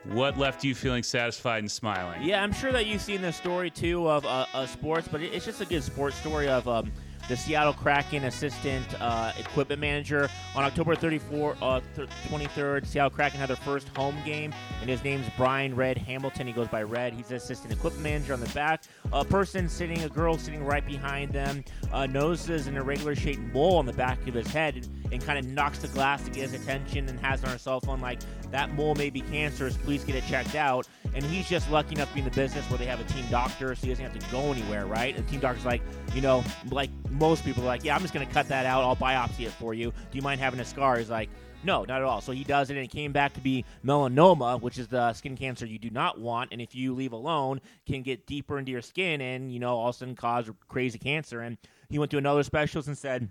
[0.05, 2.23] What left you feeling satisfied and smiling?
[2.23, 5.45] Yeah, I'm sure that you've seen this story too of uh, uh, sports, but it's
[5.45, 6.91] just a good sports story of um,
[7.31, 12.85] the Seattle Kraken assistant uh, equipment manager on October 34, uh, th- 23rd.
[12.85, 16.49] Seattle Kraken had their first home game, and his name's Brian Red Hamilton.
[16.49, 17.13] He goes by Red.
[17.13, 18.83] He's the assistant equipment manager on the back.
[19.13, 23.77] A person sitting, a girl sitting right behind them, uh, notices an irregular shaped mole
[23.77, 26.51] on the back of his head and, and kind of knocks the glass to get
[26.51, 28.19] his attention and has on her cell phone like
[28.51, 29.77] that mole may be cancerous.
[29.77, 30.89] Please get it checked out.
[31.15, 33.25] And he's just lucky enough to be in the business where they have a team
[33.31, 35.17] doctor, so he doesn't have to go anywhere, right?
[35.17, 35.83] And the team doctor's like,
[36.15, 38.83] you know, like most people are like, yeah, I'm just gonna cut that out.
[38.85, 39.91] I'll biopsy it for you.
[39.91, 40.99] Do you mind having a scar?
[40.99, 41.29] He's like.
[41.63, 42.23] No, not at all.
[42.23, 45.37] So he does it, and it came back to be melanoma, which is the skin
[45.37, 48.81] cancer you do not want, and if you leave alone, can get deeper into your
[48.81, 51.43] skin, and you know, all of a sudden cause crazy cancer.
[51.43, 51.59] And
[51.91, 53.29] he went to another specialist and said,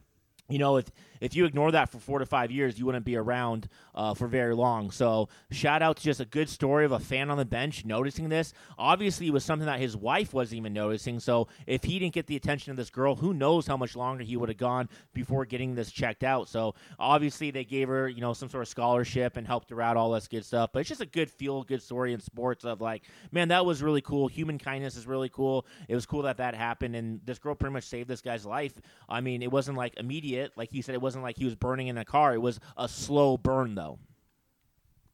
[0.48, 0.86] you know, if
[1.20, 4.28] if you ignore that for four to five years, you wouldn't be around uh, for
[4.28, 4.92] very long.
[4.92, 8.30] So, shout out to just a good story of a fan on the bench noticing
[8.30, 8.54] this.
[8.78, 11.20] Obviously, it was something that his wife wasn't even noticing.
[11.20, 14.24] So, if he didn't get the attention of this girl, who knows how much longer
[14.24, 16.50] he would have gone before getting this checked out.
[16.50, 19.98] So, obviously, they gave her, you know, some sort of scholarship and helped her out,
[19.98, 20.72] all this good stuff.
[20.74, 23.82] But it's just a good feel good story in sports of like, man, that was
[23.84, 24.28] really cool.
[24.28, 25.66] Human kindness is really cool.
[25.88, 28.74] It was cool that that happened, and this girl pretty much saved this guy's life.
[29.08, 31.88] I mean, it wasn't like immediate, like he said, it wasn't like he was burning
[31.88, 32.36] in a car.
[32.36, 33.98] It was a slow burn, though.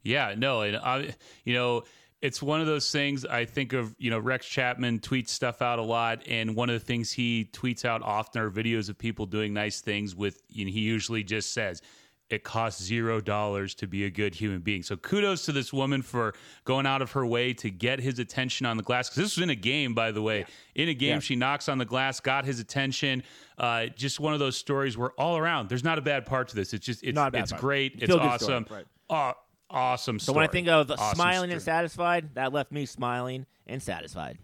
[0.04, 1.16] Yeah, no, and I,
[1.46, 1.84] you know,
[2.22, 3.26] it's one of those things.
[3.26, 6.74] I think of you know Rex Chapman tweets stuff out a lot, and one of
[6.74, 10.14] the things he tweets out often are videos of people doing nice things.
[10.14, 11.82] With you know, he usually just says.
[12.30, 14.82] It costs zero dollars to be a good human being.
[14.82, 18.66] So kudos to this woman for going out of her way to get his attention
[18.66, 19.10] on the glass.
[19.10, 20.46] Because this was in a game, by the way.
[20.74, 21.20] In a game, Yeah.
[21.20, 23.22] she knocks on the glass, got his attention.
[23.60, 26.56] Uh, just one of those stories where all around, there's not a bad part to
[26.56, 26.74] this.
[26.74, 27.62] It's just it's it's part.
[27.62, 27.94] great.
[27.98, 28.66] It's Feel story, awesome.
[28.72, 28.86] right.
[29.12, 29.34] Aw-
[29.70, 30.18] awesome.
[30.18, 34.40] So when I think of Awesome smiling and satisfied, that left me smiling and satisfied.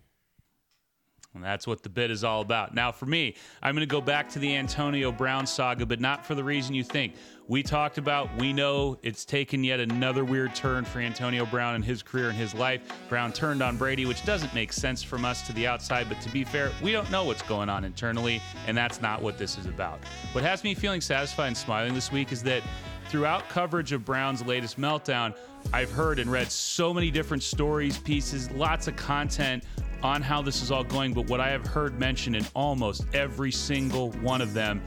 [1.34, 2.76] And that's what the bit is all about.
[2.76, 6.26] Now, for me, I'm going to go back to the Antonio Brown saga, but not
[6.26, 7.16] for the reason you think.
[7.52, 11.82] We talked about, we know it's taken yet another weird turn for Antonio Brown in
[11.82, 12.82] his career and his life.
[13.10, 16.30] Brown turned on Brady, which doesn't make sense from us to the outside, but to
[16.30, 19.66] be fair, we don't know what's going on internally, and that's not what this is
[19.66, 20.00] about.
[20.32, 22.64] What has me feeling satisfied and smiling this week is that
[23.10, 25.36] throughout coverage of Brown's latest meltdown,
[25.74, 29.66] I've heard and read so many different stories, pieces, lots of content
[30.04, 31.12] on how this is all going.
[31.14, 34.82] But what I have heard mentioned in almost every single one of them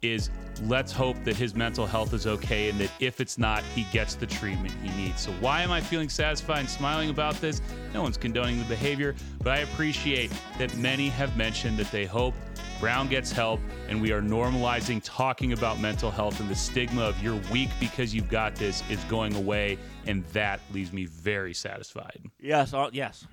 [0.00, 0.30] is
[0.68, 4.14] let's hope that his mental health is okay and that if it's not, he gets
[4.14, 5.20] the treatment he needs.
[5.20, 7.60] So, why am I feeling satisfied and smiling about this?
[7.94, 12.34] No one's condoning the behavior, but I appreciate that many have mentioned that they hope
[12.80, 17.22] Brown gets help and we are normalizing talking about mental health and the stigma of
[17.22, 19.78] you're weak because you've got this is going away.
[20.06, 22.20] And that leaves me very satisfied.
[22.40, 23.24] Yes, all, yes.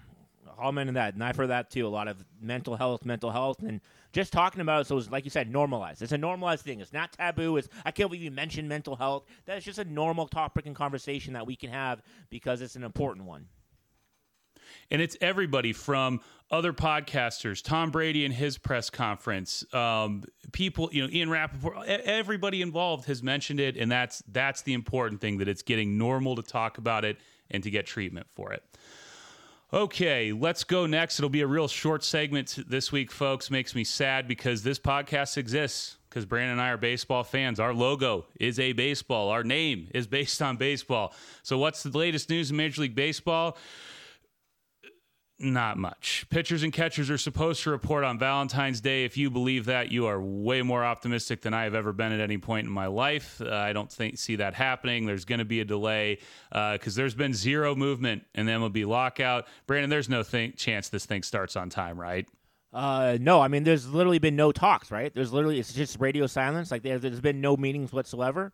[0.59, 1.15] I'll mention that.
[1.15, 1.87] And I've heard that too.
[1.87, 3.81] A lot of mental health, mental health, and
[4.11, 4.87] just talking about it.
[4.87, 6.01] So, it's, like you said, normalized.
[6.01, 6.79] It's a normalized thing.
[6.79, 7.57] It's not taboo.
[7.57, 9.25] It's I can't believe you mentioned mental health.
[9.45, 13.25] That's just a normal topic and conversation that we can have because it's an important
[13.25, 13.47] one.
[14.91, 21.03] And it's everybody from other podcasters, Tom Brady and his press conference, um, people, you
[21.03, 25.47] know, Ian Rapoport, everybody involved has mentioned it, and that's that's the important thing that
[25.47, 27.17] it's getting normal to talk about it
[27.51, 28.63] and to get treatment for it.
[29.71, 31.19] Okay, let's go next.
[31.19, 33.51] It'll be a real short segment this week, folks.
[33.51, 37.59] Makes me sad because this podcast exists because Brandon and I are baseball fans.
[37.59, 39.29] Our logo is a baseball.
[39.29, 41.13] Our name is based on baseball.
[41.43, 43.57] So, what's the latest news in Major League Baseball?
[45.41, 46.25] Not much.
[46.29, 49.05] Pitchers and catchers are supposed to report on Valentine's Day.
[49.05, 52.19] If you believe that, you are way more optimistic than I have ever been at
[52.19, 53.41] any point in my life.
[53.41, 55.05] Uh, I don't think see that happening.
[55.05, 56.19] There's going to be a delay
[56.49, 59.47] because uh, there's been zero movement in the MLB lockout.
[59.65, 62.27] Brandon, there's no th- chance this thing starts on time, right?
[62.73, 65.13] Uh, no, I mean, there's literally been no talks, right?
[65.15, 66.69] There's literally it's just radio silence.
[66.69, 68.51] Like there, there's been no meetings whatsoever.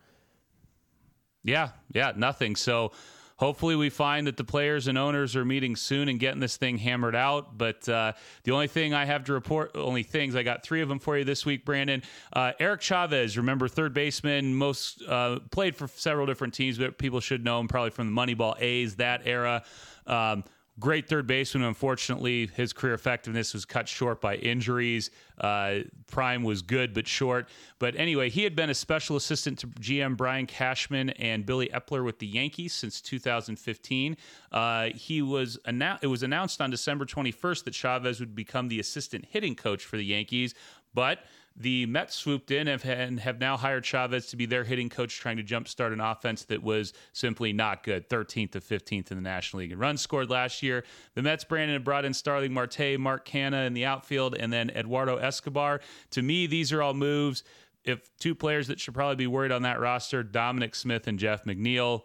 [1.44, 2.56] Yeah, yeah, nothing.
[2.56, 2.92] So
[3.38, 6.78] hopefully we find that the players and owners are meeting soon and getting this thing
[6.78, 7.58] hammered out.
[7.58, 8.14] But uh,
[8.44, 11.18] the only thing I have to report, only things I got three of them for
[11.18, 12.04] you this week, Brandon.
[12.32, 17.20] Uh, Eric Chavez, remember third baseman, most uh, played for several different teams, but people
[17.20, 19.64] should know him probably from the Moneyball A's that era.
[20.08, 20.44] Um,
[20.80, 21.64] great third baseman.
[21.64, 25.10] Unfortunately, his career effectiveness was cut short by injuries.
[25.40, 27.48] Uh, prime was good but short.
[27.80, 32.04] But anyway, he had been a special assistant to GM Brian Cashman and Billy Eppler
[32.04, 34.18] with the Yankees since 2015.
[34.52, 38.80] Uh, he was annou- It was announced on December 21st that Chavez would become the
[38.80, 40.54] assistant hitting coach for the Yankees,
[40.94, 41.20] but
[41.58, 45.38] the Mets swooped in and have now hired Chavez to be their hitting coach, trying
[45.38, 48.10] to jumpstart an offense that was simply not good.
[48.10, 50.84] 13th to 15th in the National League in runs scored last year.
[51.14, 55.16] The Mets, Brandon, brought in Starling Marte, Mark Canha in the outfield, and then Eduardo
[55.16, 55.80] Escobar.
[56.12, 57.44] To me, these are all moves.
[57.86, 61.46] If two players that should probably be worried on that roster, Dominic Smith and Jeff
[61.46, 62.02] McNeil,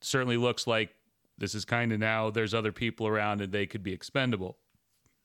[0.00, 0.94] certainly looks like
[1.38, 4.58] this is kind of now there's other people around and they could be expendable.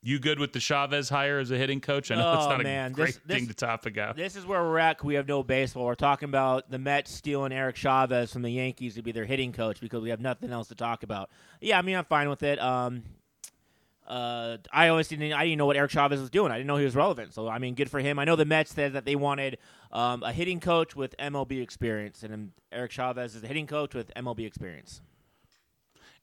[0.04, 2.12] You good with the Chavez hire as a hitting coach?
[2.12, 2.92] I know oh, it's not man.
[2.92, 4.16] a great this, thing this, to topic out.
[4.16, 5.04] This is where we're at.
[5.04, 5.86] We have no baseball.
[5.86, 9.52] We're talking about the Mets stealing Eric Chavez from the Yankees to be their hitting
[9.52, 11.30] coach because we have nothing else to talk about.
[11.62, 12.60] Yeah, I mean, I'm fine with it.
[12.60, 13.04] Um,
[14.08, 15.34] uh, I always didn't.
[15.34, 16.52] I didn't know what Eric Chavez was doing.
[16.52, 17.34] I didn't know he was relevant.
[17.34, 18.20] So I mean, good for him.
[18.20, 19.58] I know the Mets said that they wanted
[19.92, 24.14] um, a hitting coach with MLB experience, and Eric Chavez is a hitting coach with
[24.16, 25.02] MLB experience.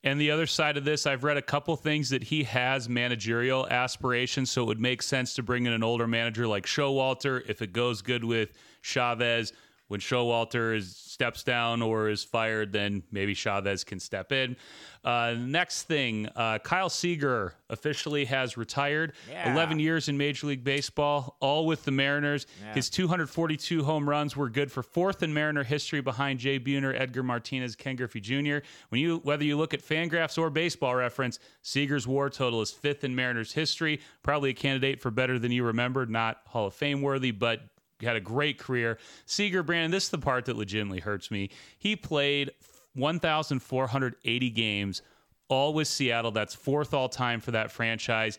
[0.04, 3.66] And the other side of this, I've read a couple things that he has managerial
[3.66, 7.62] aspirations, so it would make sense to bring in an older manager like Showalter if
[7.62, 8.52] it goes good with
[8.82, 9.54] Chavez
[9.88, 14.56] when Showalter is steps down or is fired, then maybe Chavez can step in.
[15.04, 19.12] Uh, next thing, uh, Kyle Seager officially has retired.
[19.30, 19.52] Yeah.
[19.52, 22.46] 11 years in Major League Baseball, all with the Mariners.
[22.62, 22.74] Yeah.
[22.74, 27.22] His 242 home runs were good for fourth in Mariner history behind Jay Buhner, Edgar
[27.22, 28.66] Martinez, Ken Griffey Jr.
[28.88, 33.04] When you whether you look at Fangraphs or Baseball Reference, Seager's WAR total is fifth
[33.04, 34.00] in Mariners history.
[34.22, 37.60] Probably a candidate for better than you remembered, not Hall of Fame worthy, but
[38.04, 38.98] had a great career.
[39.26, 41.50] Seager, Brandon, this is the part that legitimately hurts me.
[41.78, 42.50] He played
[42.94, 45.02] 1,480 games,
[45.48, 46.30] all with Seattle.
[46.30, 48.38] That's fourth all time for that franchise.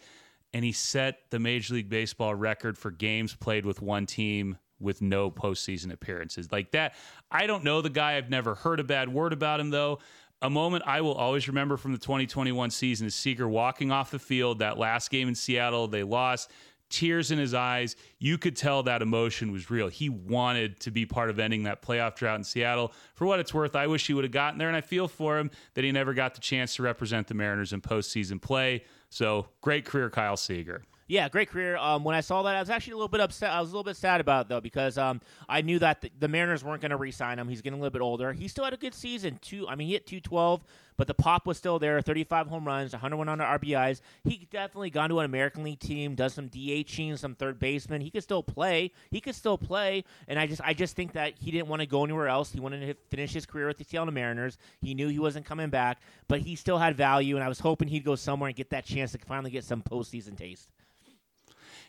[0.54, 5.02] And he set the Major League Baseball record for games played with one team with
[5.02, 6.52] no postseason appearances.
[6.52, 6.96] Like that,
[7.32, 8.18] I don't know the guy.
[8.18, 10.00] I've never heard a bad word about him, though.
[10.42, 14.20] A moment I will always remember from the 2021 season is Seager walking off the
[14.20, 15.88] field that last game in Seattle.
[15.88, 16.52] They lost
[16.96, 17.98] tears in his eyes.
[18.20, 19.90] You could tell that emotion was real.
[19.90, 22.94] He wanted to be part of ending that playoff drought in Seattle.
[23.16, 25.38] For what it's worth, I wish he would have gotten there, and I feel for
[25.38, 28.86] him that he never got the chance to represent the Mariners in postseason play.
[29.10, 30.84] So great career, Kyle Seager.
[31.08, 31.78] Yeah, great career.
[31.78, 33.52] Um, when I saw that, I was actually a little bit upset.
[33.52, 36.10] I was a little bit sad about it though because um, I knew that the,
[36.20, 37.48] the Mariners weren't going to re-sign him.
[37.48, 38.34] He's getting a little bit older.
[38.34, 39.38] He still had a good season.
[39.40, 40.64] Two, I mean, he hit two twelve,
[40.98, 42.02] but the pop was still there.
[42.02, 44.02] Thirty five home runs, one hundred one hundred RBIs.
[44.24, 48.02] He definitely gone to an American League team, does some DHing, some third baseman.
[48.02, 48.92] He could still play.
[49.12, 51.86] He could still play, and I just I just think that he didn't want to
[51.86, 52.52] go anywhere else.
[52.52, 54.58] He wanted to finish his career with the Seattle Mariners.
[54.82, 57.90] He knew he wasn't coming back, but he still had value, and I was hoping
[57.90, 60.72] he'd go somewhere and get that chance to finally get some postseason taste.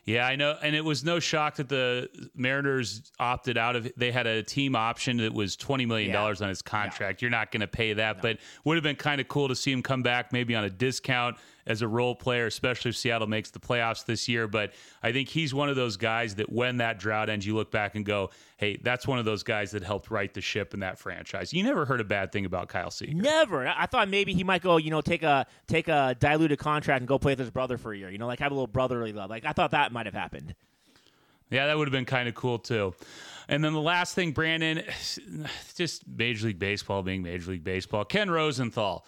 [0.07, 3.91] Yeah, I know, and it was no shock that the Mariners opted out of.
[3.97, 7.21] They had a team option that was twenty million dollars on his contract.
[7.23, 9.73] You're not going to pay that, but would have been kind of cool to see
[9.73, 11.37] him come back, maybe on a discount
[11.67, 14.47] as a role player, especially if Seattle makes the playoffs this year.
[14.47, 17.71] But I think he's one of those guys that when that drought ends, you look
[17.71, 20.81] back and go, "Hey, that's one of those guys that helped right the ship in
[20.81, 23.15] that franchise." You never heard a bad thing about Kyle Seager.
[23.15, 23.67] Never.
[23.67, 27.01] I I thought maybe he might go, you know, take a take a diluted contract
[27.01, 28.11] and go play with his brother for a year.
[28.11, 29.31] You know, like have a little brotherly love.
[29.31, 30.55] Like I thought that might have happened.
[31.51, 32.95] Yeah, that would have been kind of cool too.
[33.49, 34.83] And then the last thing, Brandon,
[35.75, 38.05] just Major League Baseball being Major League Baseball.
[38.05, 39.07] Ken Rosenthal,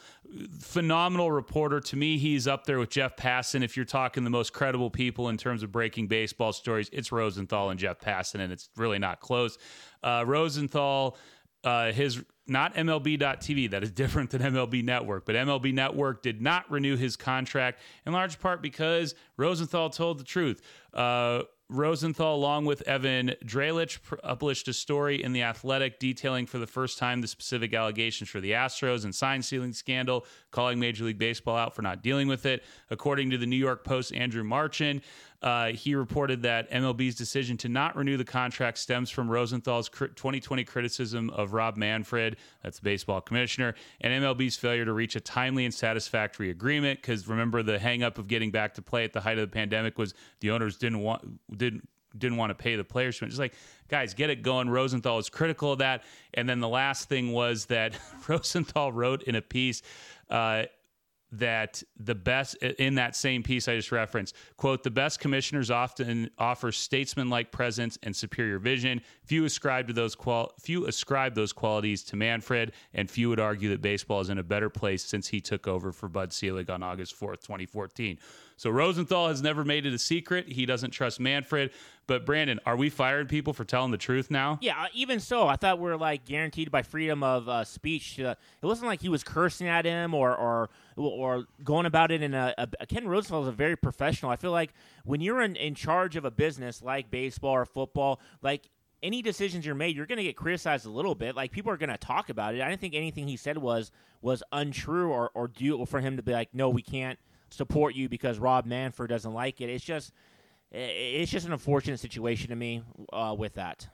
[0.60, 1.80] phenomenal reporter.
[1.80, 3.62] To me, he's up there with Jeff Passan.
[3.62, 7.70] If you're talking the most credible people in terms of breaking baseball stories, it's Rosenthal
[7.70, 9.58] and Jeff Passan, and it's really not close.
[10.02, 11.16] Uh, Rosenthal,
[11.64, 16.70] uh, his not MLB.TV, that is different than MLB Network, but MLB Network did not
[16.70, 20.62] renew his contract in large part because Rosenthal told the truth.
[20.94, 26.66] Uh, Rosenthal, along with Evan Drellich, published a story in The Athletic detailing for the
[26.66, 31.18] first time the specific allegations for the Astros and sign stealing scandal, calling Major League
[31.18, 32.64] Baseball out for not dealing with it.
[32.90, 35.02] According to the New York Post, Andrew Marchand,
[35.40, 40.64] uh, he reported that MLB's decision to not renew the contract stems from Rosenthal's 2020
[40.64, 45.64] criticism of Rob Manfred, that's the baseball commissioner, and MLB's failure to reach a timely
[45.64, 47.00] and satisfactory agreement.
[47.00, 49.96] Because remember, the hangup of getting back to play at the height of the pandemic
[49.96, 51.22] was the owners didn't want
[51.56, 53.18] didn't didn't want to pay the players.
[53.18, 53.54] Just like
[53.88, 54.68] guys, get it going.
[54.68, 59.34] Rosenthal is critical of that, and then the last thing was that Rosenthal wrote in
[59.34, 59.82] a piece.
[60.30, 60.64] Uh,
[61.30, 66.30] that the best in that same piece I just referenced, quote, the best commissioners often
[66.38, 69.02] offer statesman-like presence and superior vision.
[69.24, 73.68] Few ascribe to those qual few ascribe those qualities to Manfred, and few would argue
[73.70, 76.82] that baseball is in a better place since he took over for Bud Selig on
[76.82, 78.18] August 4th, 2014.
[78.56, 80.48] So Rosenthal has never made it a secret.
[80.48, 81.70] He doesn't trust Manfred.
[82.08, 84.58] But Brandon, are we firing people for telling the truth now?
[84.62, 88.18] Yeah, uh, even so, I thought we are like guaranteed by freedom of uh, speech.
[88.18, 92.22] Uh, it wasn't like he was cursing at him or or or going about it
[92.22, 94.32] in a, a Ken Rosenthal is a very professional.
[94.32, 94.72] I feel like
[95.04, 98.70] when you're in, in charge of a business like baseball or football, like
[99.02, 101.36] any decisions you're made, you're going to get criticized a little bit.
[101.36, 102.62] Like people are going to talk about it.
[102.62, 103.92] I didn't think anything he said was
[104.22, 107.18] was untrue or or due for him to be like, no, we can't
[107.50, 109.68] support you because Rob Manfred doesn't like it.
[109.68, 110.12] It's just
[110.70, 113.88] it's just an unfortunate situation to me uh, with that.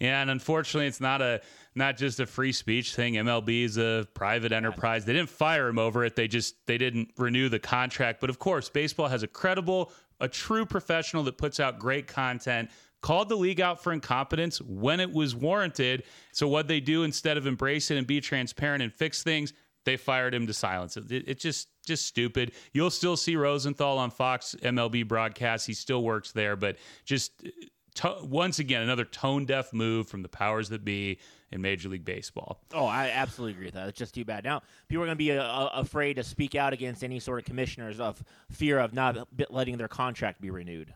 [0.00, 1.40] Yeah, and unfortunately, it's not a
[1.74, 3.14] not just a free speech thing.
[3.14, 5.04] MLB is a private enterprise.
[5.04, 6.16] They didn't fire him over it.
[6.16, 8.20] They just they didn't renew the contract.
[8.20, 12.70] But of course, baseball has a credible, a true professional that puts out great content.
[13.00, 16.04] Called the league out for incompetence when it was warranted.
[16.32, 19.52] So what they do instead of embrace it and be transparent and fix things,
[19.84, 21.10] they fired him to silence it.
[21.10, 22.52] It's just just stupid.
[22.72, 25.66] You'll still see Rosenthal on Fox MLB broadcasts.
[25.66, 27.32] He still works there, but just
[27.96, 31.18] to, once again another tone deaf move from the powers that be
[31.52, 32.60] in Major League Baseball.
[32.72, 33.88] Oh, I absolutely agree with that.
[33.88, 34.44] It's just too bad.
[34.44, 37.44] Now people are going to be uh, afraid to speak out against any sort of
[37.44, 40.92] commissioners of fear of not letting their contract be renewed.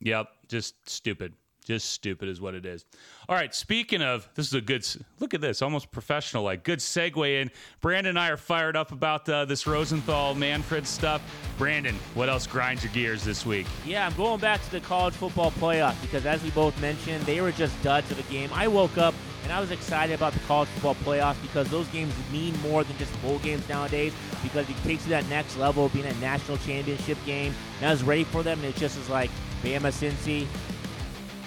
[0.00, 1.34] Yep, just stupid.
[1.64, 2.84] Just stupid is what it is.
[3.28, 4.84] All right, speaking of, this is a good
[5.20, 6.64] look at this, almost professional like.
[6.64, 7.50] Good segue in.
[7.80, 11.22] Brandon and I are fired up about uh, this Rosenthal Manfred stuff.
[11.58, 13.66] Brandon, what else grinds your gears this week?
[13.86, 17.40] Yeah, I'm going back to the college football playoff because, as we both mentioned, they
[17.40, 18.50] were just duds of a game.
[18.52, 22.14] I woke up and I was excited about the college football playoff because those games
[22.32, 25.92] mean more than just bowl games nowadays because it takes you that next level of
[25.92, 27.54] being a national championship game.
[27.78, 29.30] And I was ready for them, and it just is like
[29.62, 30.46] Bama Cincy,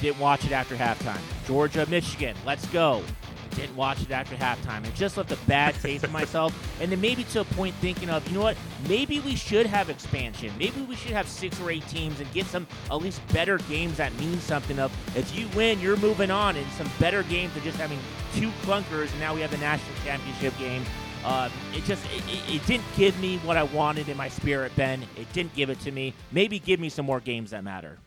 [0.01, 1.19] didn't watch it after halftime.
[1.45, 3.03] Georgia, Michigan, let's go.
[3.51, 4.85] Didn't watch it after halftime.
[4.85, 6.53] It just left a bad taste in myself.
[6.81, 8.57] And then maybe to a point thinking of, you know what?
[8.89, 10.51] Maybe we should have expansion.
[10.59, 13.97] Maybe we should have six or eight teams and get some at least better games
[13.97, 14.77] that mean something.
[14.77, 17.99] Of if you win, you're moving on, and some better games than just having
[18.33, 19.09] two clunkers.
[19.11, 20.83] And now we have the national championship game.
[21.23, 24.71] Uh, it just it, it, it, didn't give me what I wanted in my spirit,
[24.75, 25.01] Ben.
[25.15, 26.13] It didn't give it to me.
[26.31, 27.97] Maybe give me some more games that matter.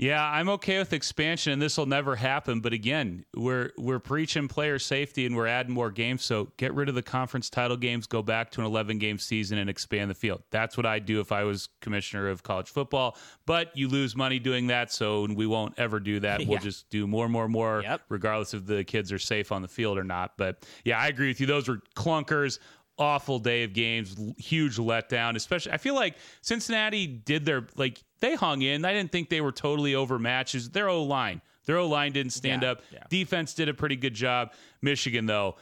[0.00, 2.60] Yeah, I'm okay with expansion, and this will never happen.
[2.60, 6.24] But again, we're we're preaching player safety, and we're adding more games.
[6.24, 9.58] So get rid of the conference title games, go back to an 11 game season,
[9.58, 10.42] and expand the field.
[10.50, 13.18] That's what I'd do if I was commissioner of college football.
[13.44, 16.40] But you lose money doing that, so we won't ever do that.
[16.50, 18.00] We'll just do more, more, more, yep.
[18.08, 20.32] regardless if the kids are safe on the field or not.
[20.36, 21.46] But yeah, I agree with you.
[21.46, 22.58] Those were clunkers
[22.98, 25.34] awful day of games, huge letdown.
[25.36, 28.84] Especially, I feel like Cincinnati did their like they hung in.
[28.84, 30.72] I didn't think they were totally overmatched.
[30.72, 32.82] Their O line, their O line didn't stand yeah, up.
[32.92, 33.04] Yeah.
[33.08, 34.52] Defense did a pretty good job.
[34.82, 35.56] Michigan though,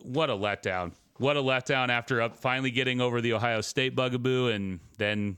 [0.00, 0.92] what a letdown!
[1.18, 5.36] What a letdown after up finally getting over the Ohio State bugaboo and then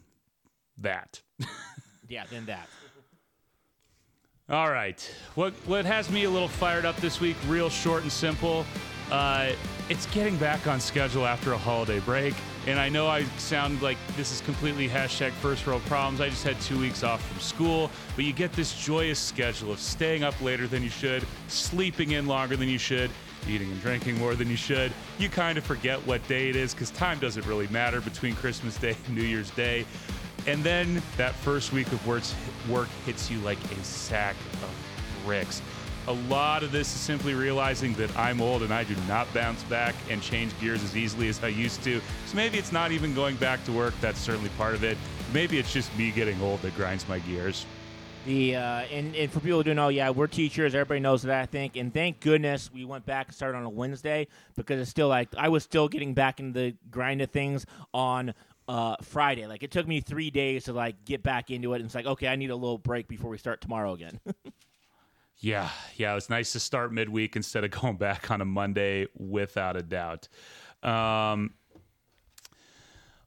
[0.78, 1.20] that.
[2.08, 2.68] Yeah, then that.
[4.48, 5.00] All right.
[5.34, 8.66] What what has me a little fired up this week, real short and simple.
[9.10, 9.52] Uh,
[9.88, 12.34] it's getting back on schedule after a holiday break.
[12.66, 16.22] And I know I sound like this is completely hashtag first world problems.
[16.22, 19.78] I just had two weeks off from school, but you get this joyous schedule of
[19.78, 23.10] staying up later than you should, sleeping in longer than you should,
[23.46, 24.92] eating and drinking more than you should.
[25.18, 28.78] You kind of forget what day it is because time doesn't really matter between Christmas
[28.78, 29.84] Day and New Year's Day.
[30.46, 32.22] And then that first week of work,
[32.70, 35.60] work hits you like a sack of bricks.
[36.06, 39.62] A lot of this is simply realizing that I'm old and I do not bounce
[39.64, 42.00] back and change gears as easily as I used to.
[42.26, 43.94] So maybe it's not even going back to work.
[44.02, 44.98] That's certainly part of it.
[45.32, 47.64] Maybe it's just me getting old that grinds my gears.
[48.26, 50.74] The uh, and, and for people who don't know, yeah, we're teachers.
[50.74, 51.76] Everybody knows that, I think.
[51.76, 55.28] And thank goodness we went back and started on a Wednesday because it's still like
[55.36, 58.34] I was still getting back into the grind of things on
[58.68, 59.46] uh, Friday.
[59.46, 61.76] Like it took me three days to like get back into it.
[61.76, 64.20] And it's like, okay, I need a little break before we start tomorrow again.
[65.38, 69.76] Yeah, yeah, it's nice to start midweek instead of going back on a Monday, without
[69.76, 70.28] a doubt.
[70.82, 71.54] Um,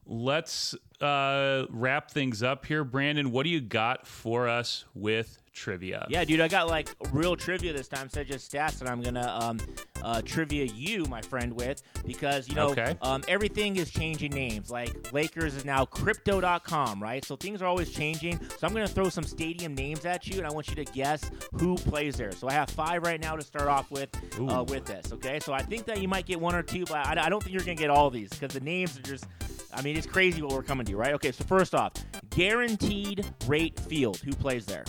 [0.05, 3.32] let's uh, wrap things up here, Brandon.
[3.32, 6.05] What do you got for us with trivia?
[6.10, 9.01] Yeah, dude, I got like real trivia this time instead of just stats that I'm
[9.01, 9.60] gonna um,
[10.03, 12.95] uh, trivia you, my friend, with because you know Okay.
[13.01, 14.70] um, everything is changing names.
[14.70, 17.26] Like Lakers is now Crypto.com, right?
[17.26, 18.39] So things are always changing.
[18.58, 21.30] So I'm gonna throw some stadium names at you, and I want you to guess
[21.53, 22.32] who plays there.
[22.32, 25.12] So I have five right now to start off with uh, with this.
[25.14, 27.41] Okay, so I think that you might get one or two, but I, I don't
[27.41, 29.26] think you're gonna get all these because the names are just.
[29.74, 31.14] I mean, it's crazy what we're coming to, right?
[31.16, 31.91] Okay, so first off,
[32.32, 34.18] guaranteed rate field.
[34.18, 34.86] Who plays there?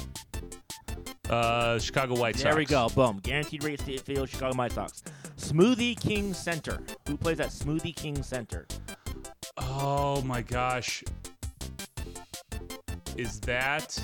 [1.28, 2.44] Uh, Chicago White Sox.
[2.44, 2.88] There we go.
[2.88, 3.18] Boom.
[3.22, 5.02] Guaranteed rate state field, Chicago White Sox.
[5.36, 6.80] Smoothie King Center.
[7.06, 8.66] Who plays at Smoothie King Center?
[9.58, 11.04] Oh my gosh.
[13.16, 13.98] Is that.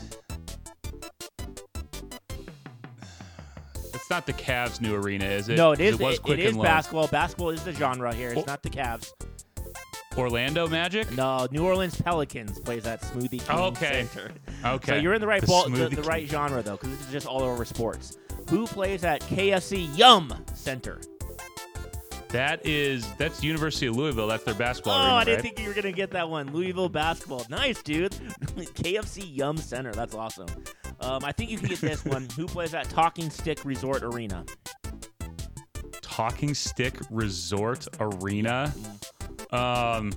[3.95, 5.57] It's not the Cavs' new arena, is it?
[5.57, 5.99] no, it is.
[5.99, 7.09] was It, it is basketball.
[7.09, 8.31] Basketball is the genre here.
[8.33, 8.45] It's Oh.
[8.47, 9.13] not the Cavs.
[10.17, 11.11] Orlando Magic?
[11.13, 14.07] No, New Orleans Pelicans plays at Smoothie King Oh, okay.
[14.13, 14.31] Center.
[14.65, 14.93] Okay.
[14.93, 17.13] So you're in the right The ball, the, the right genre though, because this is
[17.13, 18.19] just all over sports.
[18.51, 21.01] Who plays at KFC Yum Center?
[22.29, 24.27] That is that's University of Louisville.
[24.27, 25.43] That's their basketball Oh, arena, I didn't right?
[25.43, 26.53] think you were gonna get that one.
[26.53, 28.11] Louisville basketball, nice dude.
[28.57, 30.49] KFC Yum Center, that's awesome.
[31.01, 32.29] Um, I think you can get this one.
[32.37, 34.45] Who plays at Talking Stick Resort Arena?
[36.03, 38.73] Talking Stick Resort Arena.
[39.55, 40.13] Um,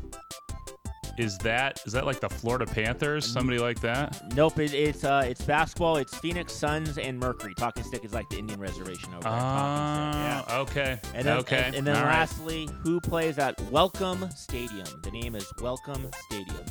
[1.17, 3.25] is that is that like the Florida Panthers?
[3.25, 4.33] Somebody like that?
[4.35, 5.97] Nope, it, it's uh, it's basketball.
[5.97, 7.53] It's Phoenix Suns and Mercury.
[7.55, 9.31] Talking Stick is like the Indian reservation over there.
[9.31, 10.43] Talking Stick, yeah.
[10.47, 10.99] Ah, okay.
[11.15, 11.63] And then, okay.
[11.65, 12.19] and, and then All right.
[12.19, 14.87] lastly, who plays at Welcome Stadium?
[15.03, 16.65] The name is Welcome Stadium.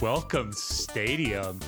[0.00, 1.60] Welcome Stadium.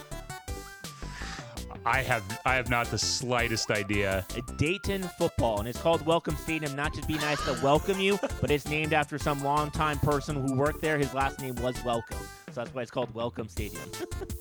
[1.87, 4.25] I have I have not the slightest idea.
[4.57, 6.75] Dayton football, and it's called Welcome Stadium.
[6.75, 10.55] Not just be nice to welcome you, but it's named after some longtime person who
[10.55, 10.97] worked there.
[10.97, 12.17] His last name was Welcome,
[12.47, 13.83] so that's why it's called Welcome Stadium.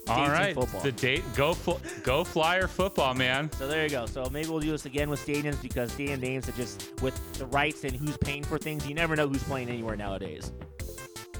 [0.07, 0.81] All Dayton football.
[0.81, 3.51] the date go fl- go Flyer football, man.
[3.53, 4.05] So there you go.
[4.05, 7.45] So maybe we'll do this again with stadiums because stadium names are just with the
[7.47, 8.87] rights and who's paying for things.
[8.87, 10.53] You never know who's playing anywhere nowadays.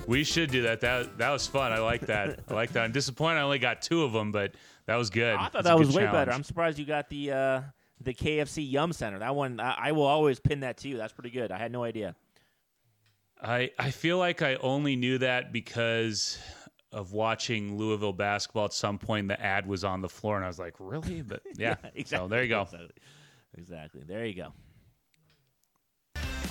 [0.06, 0.82] We should do that.
[0.82, 1.72] That that was fun.
[1.72, 2.42] I like that.
[2.50, 2.84] I like that.
[2.84, 4.54] I'm disappointed I only got two of them, but
[4.86, 5.36] that was good.
[5.36, 6.14] I thought That's that was way challenge.
[6.14, 6.32] better.
[6.32, 7.62] I'm surprised you got the uh,
[8.02, 9.20] the KFC Yum Center.
[9.20, 10.98] That one, I, I will always pin that to you.
[10.98, 11.52] That's pretty good.
[11.52, 12.16] I had no idea.
[13.42, 16.38] I I feel like I only knew that because
[16.92, 18.66] of watching Louisville basketball.
[18.66, 21.42] At some point, the ad was on the floor, and I was like, "Really?" But
[21.58, 21.76] yeah.
[21.94, 22.04] exactly.
[22.06, 22.68] So there you go.
[23.58, 24.04] Exactly.
[24.06, 24.54] There you go.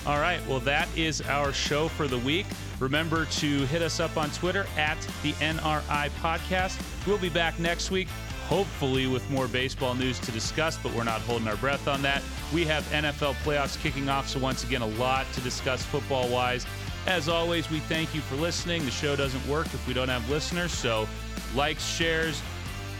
[0.05, 0.45] All right.
[0.47, 2.45] Well, that is our show for the week.
[2.79, 6.81] Remember to hit us up on Twitter at the NRI Podcast.
[7.07, 8.09] We'll be back next week,
[8.47, 12.21] hopefully with more baseball news to discuss, but we're not holding our breath on that.
[12.53, 16.65] We have NFL playoffs kicking off, so once again, a lot to discuss football wise.
[17.07, 18.83] As always, we thank you for listening.
[18.83, 21.07] The show doesn't work if we don't have listeners, so
[21.55, 22.41] likes, shares,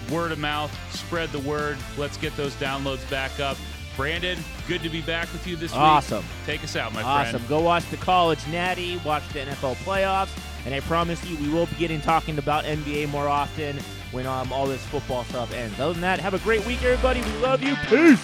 [0.09, 1.77] word of mouth, spread the word.
[1.97, 3.57] Let's get those downloads back up.
[3.95, 4.37] Brandon,
[4.67, 6.17] good to be back with you this Awesome.
[6.17, 6.25] week.
[6.25, 6.45] Awesome.
[6.45, 7.21] Take us out, my Awesome.
[7.31, 7.35] friend.
[7.35, 7.47] Awesome.
[7.49, 10.29] Go watch the college natty, watch the NFL playoffs,
[10.65, 13.77] and I promise you, we will be getting talking about NBA more often
[14.11, 15.79] when um, all this football stuff ends.
[15.79, 17.21] Other than that, have a great week, everybody.
[17.21, 17.75] We love you.
[17.87, 18.23] Peace.